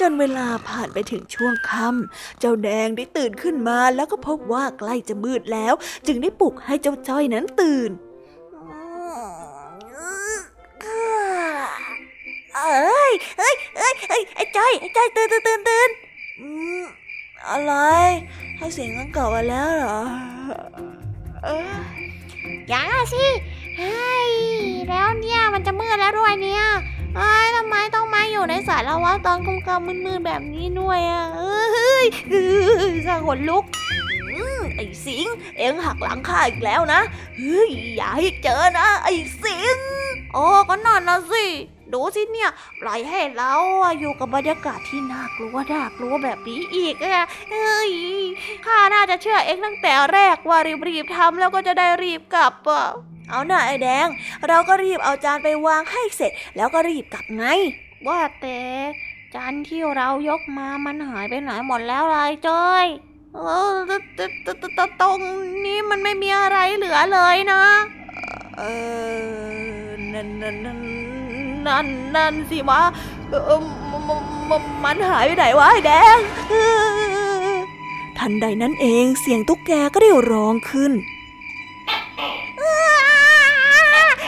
[0.00, 5.74] จนเวลาผ่านไปถึงช่วงค่ำเจ้าแดงได้ตื่นขึ้นมาแล้วก็พบว่าใกล้จะมืดแล้ว
[6.06, 7.90] จึงได้ปลุกให้เจ้าจ้อยนั้นตื่น
[12.56, 15.90] เอ้ยเอ้ยเอ้ยเอ้ยไอ้จ้อยไอ้จ้อยตื่นตื่นตื่นตื่น
[16.40, 16.48] อื
[16.80, 16.84] ม
[17.48, 17.74] อะไร
[18.56, 20.00] ให้เสียงกันเก่ามาแล้วเหรอ
[21.46, 21.48] อ
[22.72, 23.26] ยังอะสิ
[23.78, 24.30] เฮ้ย
[24.88, 26.64] แล้วเนี่ยมันจะมืดแล้วด้วยเนี่ย
[27.16, 32.46] เอ้ทำไมต้องมาอยู่ในสารวัตรตอนกำกำมืดๆแบบนี้ด้วยอะเอ้ยเอ้
[32.90, 33.64] ยสะขนลุก
[34.36, 35.26] อืมไอ้สิง
[35.58, 37.00] เอ็งหักหลังข้าอีกแล้วนะ
[37.38, 39.14] เฮ้ยอย่าให้เจอนะ ไอ้
[39.44, 39.76] สิง
[40.32, 41.46] โอ้ก็นอนนะสิ
[41.92, 43.52] ดูสิเนี่ยปล่อยให้เรา
[44.00, 47.92] อยู่กับบรรยากาศที่น่ากลัวน่ากลัวแบบนี้อีกอะเอ้ย
[48.66, 50.58] ข้าน่าจะเชื่อเองตั้งแต่แรกว่า
[50.88, 52.84] รีบๆทำแล้วก็จะได้รีบกลับอะ
[53.30, 54.08] เอาหน่าไอ้แดง
[54.48, 57.44] เราก็รีบเอาจานไปวางให้เสร็จ แล้วก็รีบกลับไง
[58.08, 58.60] ว่าแต่
[59.34, 62.16] จานที่เรายกมามันหายไปไหนหมดแล้วไร
[62.48, 62.86] จ้อย
[63.34, 63.38] เอ
[63.74, 63.76] อ
[64.18, 65.20] ตตตตตตรง
[65.64, 67.62] นี้มันไม่มีอะไรเหลือเลยนะ
[68.58, 68.62] เอ
[69.88, 70.95] อนั่นนั่น
[71.68, 71.86] นั่น
[72.16, 72.82] นั่นนั่นสิวะ
[73.30, 74.10] เออมม
[74.50, 76.16] มมมันหายไปไหนวะไอ้แดง
[76.50, 76.54] เอ
[77.52, 77.56] อ
[78.18, 80.92] ทันใดนั้นเองเสียงตุ๊กแกก็ได้ร้องขึ้น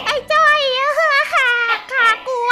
[0.06, 0.58] ไอ้จ้อย
[1.92, 2.50] ข้ากลัว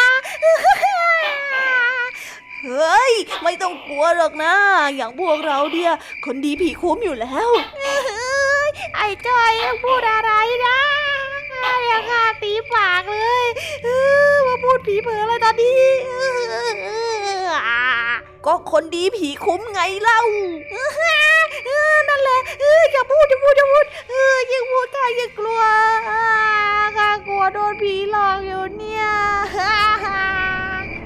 [2.64, 3.12] เฮ้ย
[3.43, 4.55] ไม่ต้องกลัวหรอกนะ
[4.97, 5.91] อย่างพวกเราเดีย
[6.24, 7.49] คนดีผีคุ้มอยู่แล้ว
[8.97, 10.32] ไอ้จ้อยยังพูดอะไร
[10.66, 10.78] นะ
[11.82, 13.47] เดี๋ยวข้าตีปากเลย
[14.78, 15.80] ดผีเผลออะไรตอนนี้
[18.46, 20.20] ก็คนดีผีคุ้มไงเล่า
[21.66, 25.62] เออนั่นแหละเอออย่าพูดอย่าพูดอย่าพูดเออยิ่งพูดข้ายิ่งกลัว
[26.08, 26.22] อ่า
[26.96, 29.06] ข้ากลัวโดนผีหลอกอยู่เนี่ย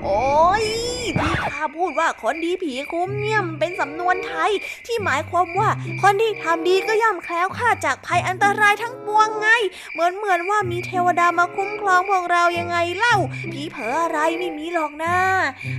[0.04, 0.64] โอ้ย
[1.20, 4.50] ที่ข้าพูดว่าคนดีผีคุ้มเนี่ยมันเป็นสำนวนไทย
[4.86, 5.68] ที่หมายความว่า
[6.02, 9.48] คนที่ทำดีก็ย่อมแคล้วคลาดจากภัยอันตรายทั้งปวงไง
[9.92, 13.16] เหมือนเหมือนว่ามีเทวดามาคุ้มครองพวกเรายังไงเล่า
[13.52, 15.16] ผีเผออะไรไม่มีหรอกนะ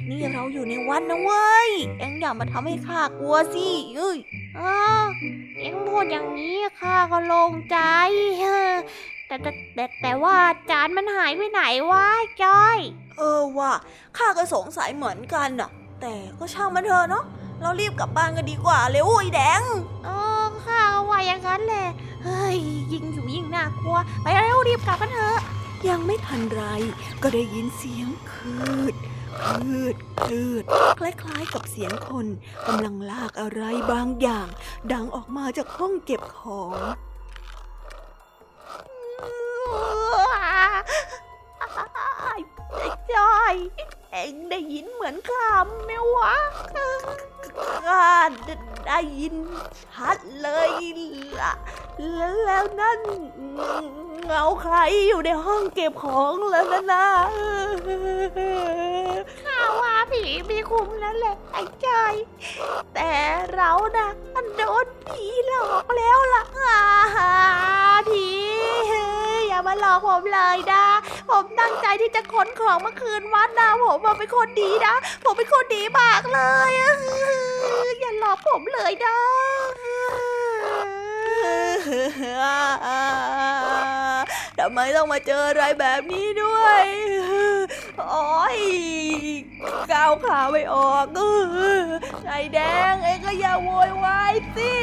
[0.09, 1.69] นี่เราอยู่ในวัดนะเว้ย
[1.99, 4.17] เอ็งอย่ามาทำให้ข้ากลัวสิเอ้ย
[5.59, 7.78] เอ็งพูดอย่างนี้ข้าก็โล่งใจ
[9.32, 10.38] แต่แต่แต่แต่ว่า
[10.69, 11.61] จานมันหายไปไหน
[11.91, 12.07] วะ
[12.43, 12.77] จ้อย
[13.17, 13.73] เออว่ะ
[14.17, 15.69] ข้าก็สงสัยเหมือนกันน่ะ
[16.01, 17.23] แต่ก็ช่างมันเถอะเนาะ
[17.61, 19.63] เรารีบกลับบ้านกันดีกว่าเร็วไอ้แดง
[20.05, 20.09] เอ
[20.41, 21.88] อข้าก็ว่าอย่างนั้นแหละ
[22.23, 22.57] เฮ้ย
[22.93, 25.38] ยิ่งอยู่ยิ่งน่ากลัว ไปเร็วรีบกลับกันเถอะ
[25.88, 26.61] ยังไม่ทันไร
[27.21, 28.55] ก็ได้ยินเสียงคื
[28.93, 28.95] ด
[29.45, 30.63] คืดคืด
[30.99, 32.27] คล้ายๆกับเสียงคน
[32.67, 33.61] กำลังลากอะไร
[33.91, 34.47] บางอย่าง
[34.93, 36.77] ดังออกมาจากห้องเก็บของ
[43.16, 43.55] จอย
[44.12, 45.51] เอ็งได้ยินเหมือนข้า
[45.84, 46.34] ไหมวะ
[47.86, 48.09] ข้า
[48.88, 49.36] ได้ยิน
[49.93, 50.72] ชัดเลย
[51.39, 51.53] ล่ะ
[52.45, 53.01] แล้วนั่น
[54.26, 54.76] เงาใคร
[55.07, 57.07] อยู่ในห้องเก็บของแล้วนะนะ
[59.43, 62.14] ข้าว่าผีมีคุมแล้วแหละไอ้จอย
[62.95, 63.14] แต่
[63.53, 64.07] เรานะ
[64.55, 66.80] โดนผีหลอกแล้วล่ะอ่า
[68.09, 68.28] ผี
[69.68, 70.86] มาหลอกผมเลยนะ
[71.30, 74.93] ผมตั้งใจที่จะขนของมาคืนวัดนะผมเป็นคนดีนะ
[75.24, 76.39] ผมเป็นคนดีมากเล
[76.70, 76.72] ย
[77.99, 79.18] อย่าหลอกผมเลยนะ
[84.59, 86.84] ทำไมต้องมาเจออะไรแบบนี้ด้วย
[87.99, 88.59] โอ้ย
[89.91, 91.05] ก้าวขาไม่ออก
[92.28, 92.59] ไอ้แด
[92.91, 94.74] งเองก็อย่าโวยวายสิ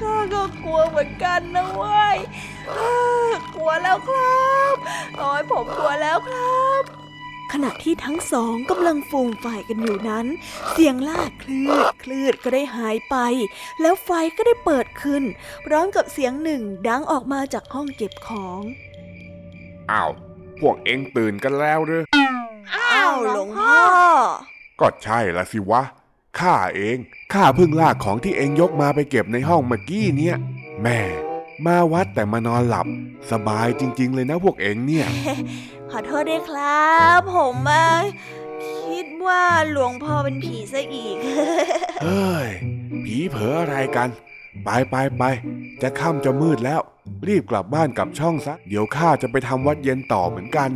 [0.00, 2.18] ข้าก็กลัวเหมือนกันนะเว้ย
[3.54, 4.76] กลัวแล้วครับ
[5.18, 6.82] โอ้ยผมกลัวแล้วครับ
[7.52, 10.26] ขณะที่ทั้งสองกำลังฟูมไฟกันอยู่นั้น
[10.70, 13.16] เสียงลากคลืดคลืดก็ได้หายไป
[13.80, 15.22] แล้วไฟก็ได้เปิดขึ้น
[15.66, 18.60] พร้อมกับเสียงหนึ่งดังออกมาจากห้องเก็บของ
[19.90, 20.10] อ้าว
[20.60, 22.04] พวกเอ็งตื่นกันแล้วหรือ
[22.74, 23.78] อ้าวหลวงพ่อ
[24.80, 25.82] ก็ใช่ละสิวะ
[26.40, 26.98] ข้าเอง
[27.32, 30.36] ข้าเพิ่งลากของที่เอ็งยกมาไปเก็บในห้องเมื่อกี้เนี่ย
[30.82, 31.00] แม่
[31.66, 32.86] มาวัดแต่มานอนหลับ
[33.30, 35.06] สบายจริง ๆ เลยนะพวกเอ็งเนี่ย
[35.90, 37.86] ขอโทษด้วยครับ ผมอะ
[38.68, 41.16] คิดว่าหลวงพ่อเป็นผีซะอีก
[42.02, 42.48] เฮ้ย
[43.04, 44.08] ผีเผลออะไรกัน
[44.64, 45.22] ไปไปไป
[45.82, 46.80] จะค่ำจะมืดแล้ว
[47.28, 50.70] รีบกลับบ้านกลับช่องซะ เดี๋ยวข้าจะไปทำวัดเย็นต่อเหมือนกัน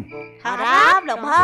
[0.44, 1.42] ครับหลวงพ่อ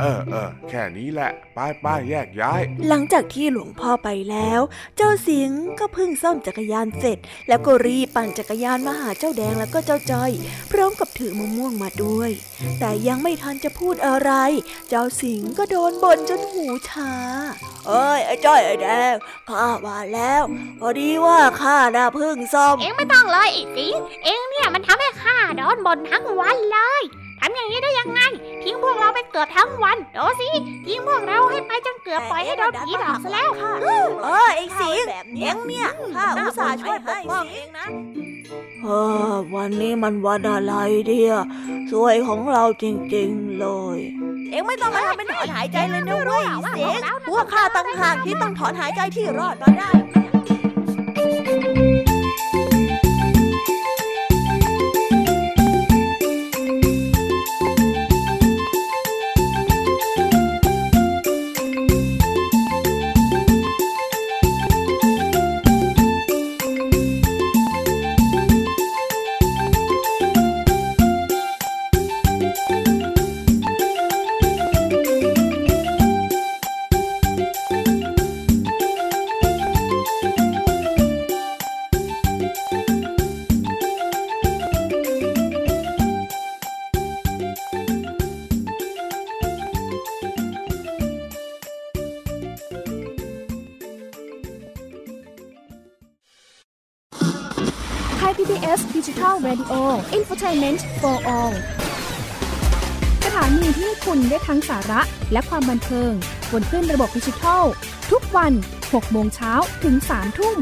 [0.00, 4.60] เออเออแค่นี้แหละไปไปแยกย้าย หลังจากที่หลวงพ่อไปแล้ว
[4.96, 7.18] เจ้าสิงก็เพิ่งซ่อมจักรยานเสร็จ
[7.48, 10.30] แล้วก็รีบปั่นจักรยานมาหาเจ้าแดงแล้วก็เจ้าจ้อย
[10.70, 12.30] พร้อมกับถือมะม่วงมาด้วย
[12.80, 14.30] แต่ยังไม่ทันจะพูดอะไร
[14.88, 17.12] เจ้าสิงก็โดนบ่นจนหูชา
[17.86, 19.14] เอ้ยไอ้จ้อยไอ้แดง
[19.48, 20.42] ข้ามาแล้ว
[20.80, 27.04] พอดีว่าข้าน่ะเพิ่งซ่อม เอ็งไม่ต้องเลยไอ้สิงเอ็งเนี่ยมันทำให้ข้าโดนบ่นทั้งวันเลย
[27.40, 28.20] ทำอย่างนี้ได้ยังไง
[28.62, 30.48] ทิ้งพวกเราไปเกือบทั้งวันดูสิ
[30.86, 33.50] ทิ้งพวกเราให้ไปจนเกือบปล่อยให้โดนผีหลอกซะแล้ว
[34.24, 35.02] เออไอ้สิง
[35.40, 37.86] เอ็งเนี่ยข้าอุตส่าห์ช่วยปกป้องเองนะ
[38.82, 38.88] เอ
[39.30, 40.74] อวันนี้มันวันอะไร
[41.06, 41.32] เดีย
[41.90, 43.66] สวยของเราจริงๆเล
[43.96, 43.98] ย
[44.50, 49.90] เอ็งไม่ต้องมาทำเป็นถอนหายใจเลยนะเว้ยเสียงพวกข้าตั้งหากที่ต้องถอนหายใจที่รอดมาได้
[98.28, 99.82] ย PBS Digital Radio
[100.16, 101.54] Infotainment for All
[103.24, 105.00] สถานีที่คุณได้ทั้งสาระ
[105.32, 106.12] และความบันเทิง
[106.52, 107.64] บนคลื่นระบบดิจิทัล
[108.10, 108.52] ทุกวัน
[108.82, 109.52] 6 โมงเช้า
[109.84, 110.56] ถึง 3 ทุ่ม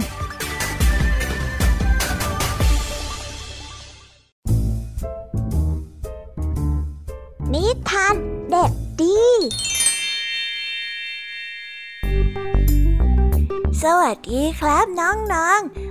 [7.55, 8.15] นิทาน
[8.51, 9.21] เด็กดี
[13.83, 15.82] สวัสดีครับน้องๆ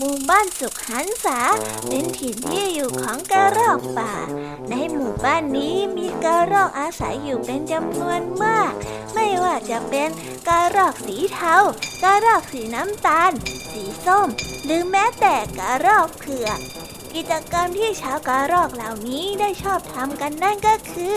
[0.00, 1.38] หมู่บ้านสุขหันษา
[1.88, 4.14] เป็นถิ่นที่อยู่ของกระรอกป่า
[4.70, 8.72] ในหมู่บ้านนี้มีกระรอกอาศัยอยู่เป็นจำนวนมาก
[9.14, 10.08] ไม่ว่าจะเป็น
[10.48, 11.56] กระรอกสีเทา
[12.02, 13.32] กระรอกสีน้ำตาล
[13.70, 14.28] สีส้ม
[14.64, 16.58] หรือแม้แต่กระรอกเผือก
[17.14, 21.14] กิจกรรมที่ชาวกระรอกเหล่านี้ได้ชอบทำกันนั่นก็คือ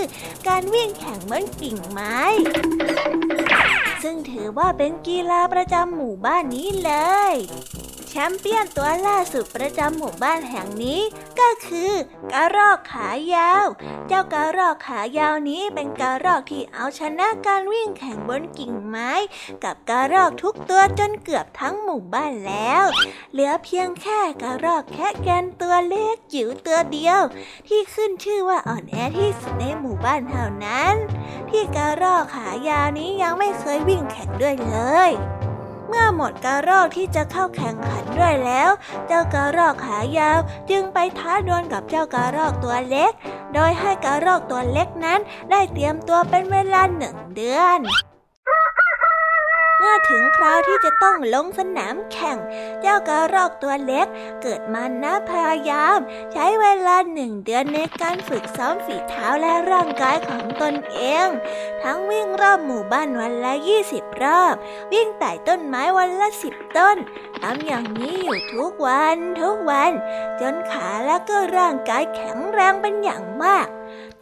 [0.48, 2.20] การวิ่งแข่งบนกิ่งไม้
[4.04, 6.92] ซึ่งถือว่าเป็นกีฬาประจำหมู่บ้านนี้เล
[7.34, 7.36] ย
[8.14, 11.02] แชมเปี้ยนตัวล่าสุดประจำหมู่บ้านแห่งนี้
[11.40, 11.92] ก็คือ
[12.32, 13.66] กระรอกขายาว
[14.08, 19.12] เจ้ากระรอกขายาวนี้เป็นกระรอกที่เอาชนะการวิ่งแข่งบนกิ่งไม้
[19.64, 22.84] กับกระรอกทุกตัวจนเกือบทั้งหมู่บ้านแล้ว
[23.32, 27.20] เหลือเพียงแค่กระรอกแค่แกนตัวเล็กจิ๋วตัวเดียว
[27.68, 30.96] ที่ขึ้นชื่อว่าอ่อนแอที่สุดในหมู่บ้านเท่านั้น
[31.50, 34.78] ที่กระรอกขายาวนี้ยังไม่เคยวิ่งแข่งด้วยเล
[35.10, 35.12] ย
[35.94, 38.70] เมื่อหมดกระรอกที่จะเข้าแข่งขันด้วยแล้ว
[39.08, 40.40] เจ้ากระรอกขายาว
[40.70, 43.12] จึงไปท้าดวลกับเจ้ากระรอกตัวเล็ก
[43.54, 45.20] โดยให้กระรอกตัวเล็กนั้น
[45.52, 47.80] ได้เตรียมตัวเป็นเวลาหนึ่งเดือน
[49.84, 52.38] เมื่อถึงคราวที่จะต้องลงสนามแข่ง
[52.82, 54.08] เจ้ากระรอกตัวเล็ก
[54.42, 56.00] เกิดมานะพยายาม
[56.34, 61.28] ใช้เวลาหนึ่งเดือนในการฝึกซ้อมฝีเท้าและร่างกายของตนเอง
[61.84, 63.54] ทั้งวิ่งรอบหมู่บ้านวันละ
[63.88, 64.56] 20 รอบ
[64.94, 66.98] วิ่งไต่ต้นไม้วันละสิบต้น
[67.42, 69.92] ทำอย่างนี้อยู่ทุกวันทุกวัน
[70.42, 73.68] จนขาและก็ร่างกายแข็งแรงเป็นอย่างมาก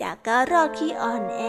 [0.01, 1.41] จากกระรอกที่อ่อนแอ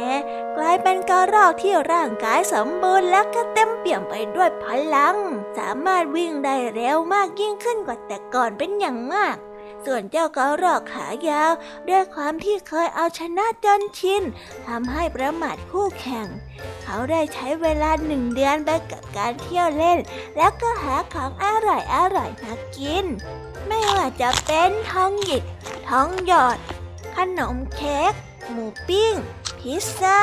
[0.57, 5.17] กลายเป็นกระรอกที่ร่างกายสมบูรณ์และก็เต็มเปี่ยมไปด้วยพลัง
[5.59, 9.37] สามารถวิ่งได้เร็วมากยิ่งขึ้นกว่าแต่ก่อนเป็นอย่างมาก
[9.87, 11.53] ส่วนเจ้ากระรอกขายาว
[11.89, 14.23] ด้วยความที่เคยเอาชนะจนชิน
[14.67, 16.27] ทำให้ประมาทคู่แข่ง
[16.83, 19.99] เขาได้ใช้เวลาหนึ่งเดือนไปกับการเที่ยวเล่น
[20.37, 23.05] แล้วก็หาของอร่อยอร่อยมากิน
[23.67, 25.43] ไม่ว่าจะเป็นทองหยิบ
[25.89, 26.59] ทองหยอด
[27.17, 28.13] ขนมเค้ก
[28.53, 29.15] หมูปิ้ง
[29.59, 30.21] พิซซ่า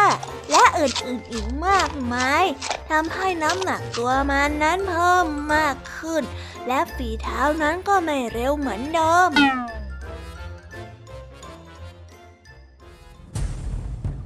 [0.51, 2.45] และอื่นๆอีกมากมาย
[2.89, 6.23] ทำให้น้ำหนักตัวมันนั้นเพิ่มมากขึ้น
[6.67, 9.31] และฝีเท้านั้นก็ไม่เร็วเหมือนเดิม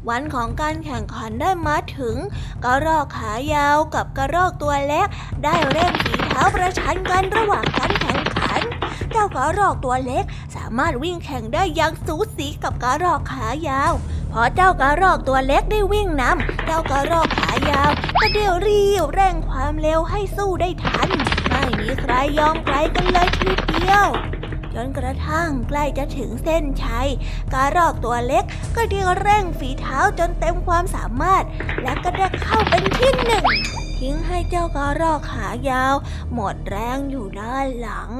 [0.10, 2.16] วันของการแข่งขันได้มาถึง
[2.66, 5.08] กระรอกขายาวกับกระรอกตัวเล็ก
[5.44, 7.81] ได้เร่งฝีเท้าประชันกันระหว่างก
[9.12, 10.24] เจ้ากระรอกตัวเล็ก
[10.56, 13.94] สามารถวิ่งแข่งได้อย่างสูสีกับกระรอกขายาว
[14.32, 17.90] พอเจ้ากระรอกตัวเล็กได้วิ่งนำเจ้ากระรอกขายาว
[18.20, 21.10] ก็เดียวรีบเร่งความเร็วให้สู้ได้ทัน
[21.50, 24.08] ไม่มีใครยอมใครกันเลยทีเดียว
[24.76, 27.10] จนกระทั่งใกล้จะถึงเส้นชัย
[27.54, 28.44] การอกตัวเล็ก
[28.76, 31.44] ก็เดียวเร่งฝีเท้าจนเต็มความสามารถ
[31.84, 33.46] และก็ได้เข้าเป็นที่หนึ่ง
[34.00, 35.96] ทิ้งให้เจ้ากระรอกขายาว
[36.34, 38.12] หมดแรงอยู่ด้านหลัง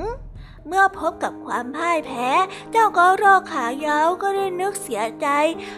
[0.68, 2.30] เมื่อพบกับความพ่ายแพ้
[2.72, 5.28] เจ้ากระรอขายาวก็ได้นึกเสียใจ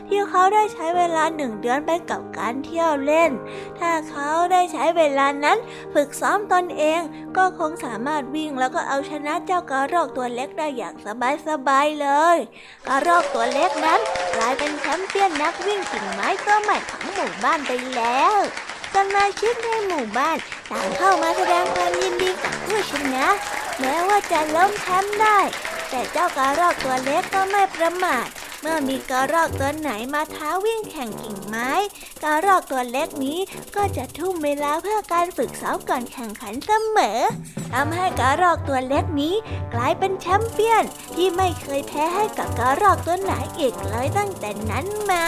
[0.07, 3.31] ที่เขาได้ใช้เวลาหนึ่งเดือนไปกับการเที่ยวเล่น
[3.79, 5.57] ถ้าเขาได้ใช้เวลานั้น
[5.93, 7.01] ฝึกซ้อมตนเอง
[7.37, 10.95] ก็คงสามารถวิ่งแล้วก็เอาชนะเจ้ากระรอกตัวเล็กได้อย่าง
[11.47, 12.37] สบายๆเลย
[12.87, 13.99] กรรอกตัวเล็กนั้น
[14.35, 18.35] กลายเป็นแชมป์เปี้ยนนักวิ่งกิ่งไม้ตัวใหม่ของหมู่บ้านไปแล้ว
[18.95, 20.37] สมาชิกในหมู่บ้าน
[20.71, 23.25] ต่างเข้ามาแสดงความยินดีกับผู้ชนะ
[23.79, 25.39] แม้ว่าจะล้มแชมป์ได้
[25.89, 28.27] แต่เจ้ากระรอกตัวเล็กก็ไม่ประมาท
[28.61, 31.71] เมื่อมีกระรอกตัวไหนมาท้าวิ่งแข่งกิ่งไม้
[32.23, 33.39] กระรอกตัวเล็กนี้
[33.75, 37.19] ก็จะทุ่มเวลาเพื่อการฝึกซ้อมก่อนแข่งขันเสมอ
[37.73, 39.35] ทำให้กระรอกตัวเล็กนี้
[39.73, 40.83] กลายเป็นแชมเปี้ยน
[41.15, 45.25] ที่ไม่เคยแพ้ให้กับกระรอกตัวไหนอีกเลยตั้งแต่นั้นมา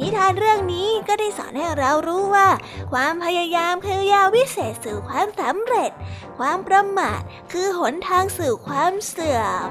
[0.00, 2.48] นิทานเรื่องนี้ก็ได้สอนให้เรารู้ว่า
[2.92, 5.90] ความพยายามคือยาวิเศษสู่ความสำเร็จ
[6.38, 7.20] ความประมาท
[7.52, 9.70] คือหนทางสู่ความเสื่อม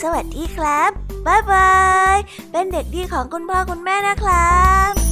[0.00, 0.90] สวัสดีครับ
[1.26, 1.72] บ๊ายบา
[2.14, 2.16] ย
[2.50, 4.56] เป็นเด็กดีของคุณพ่อคุณแม่นะครั
[4.90, 5.11] บ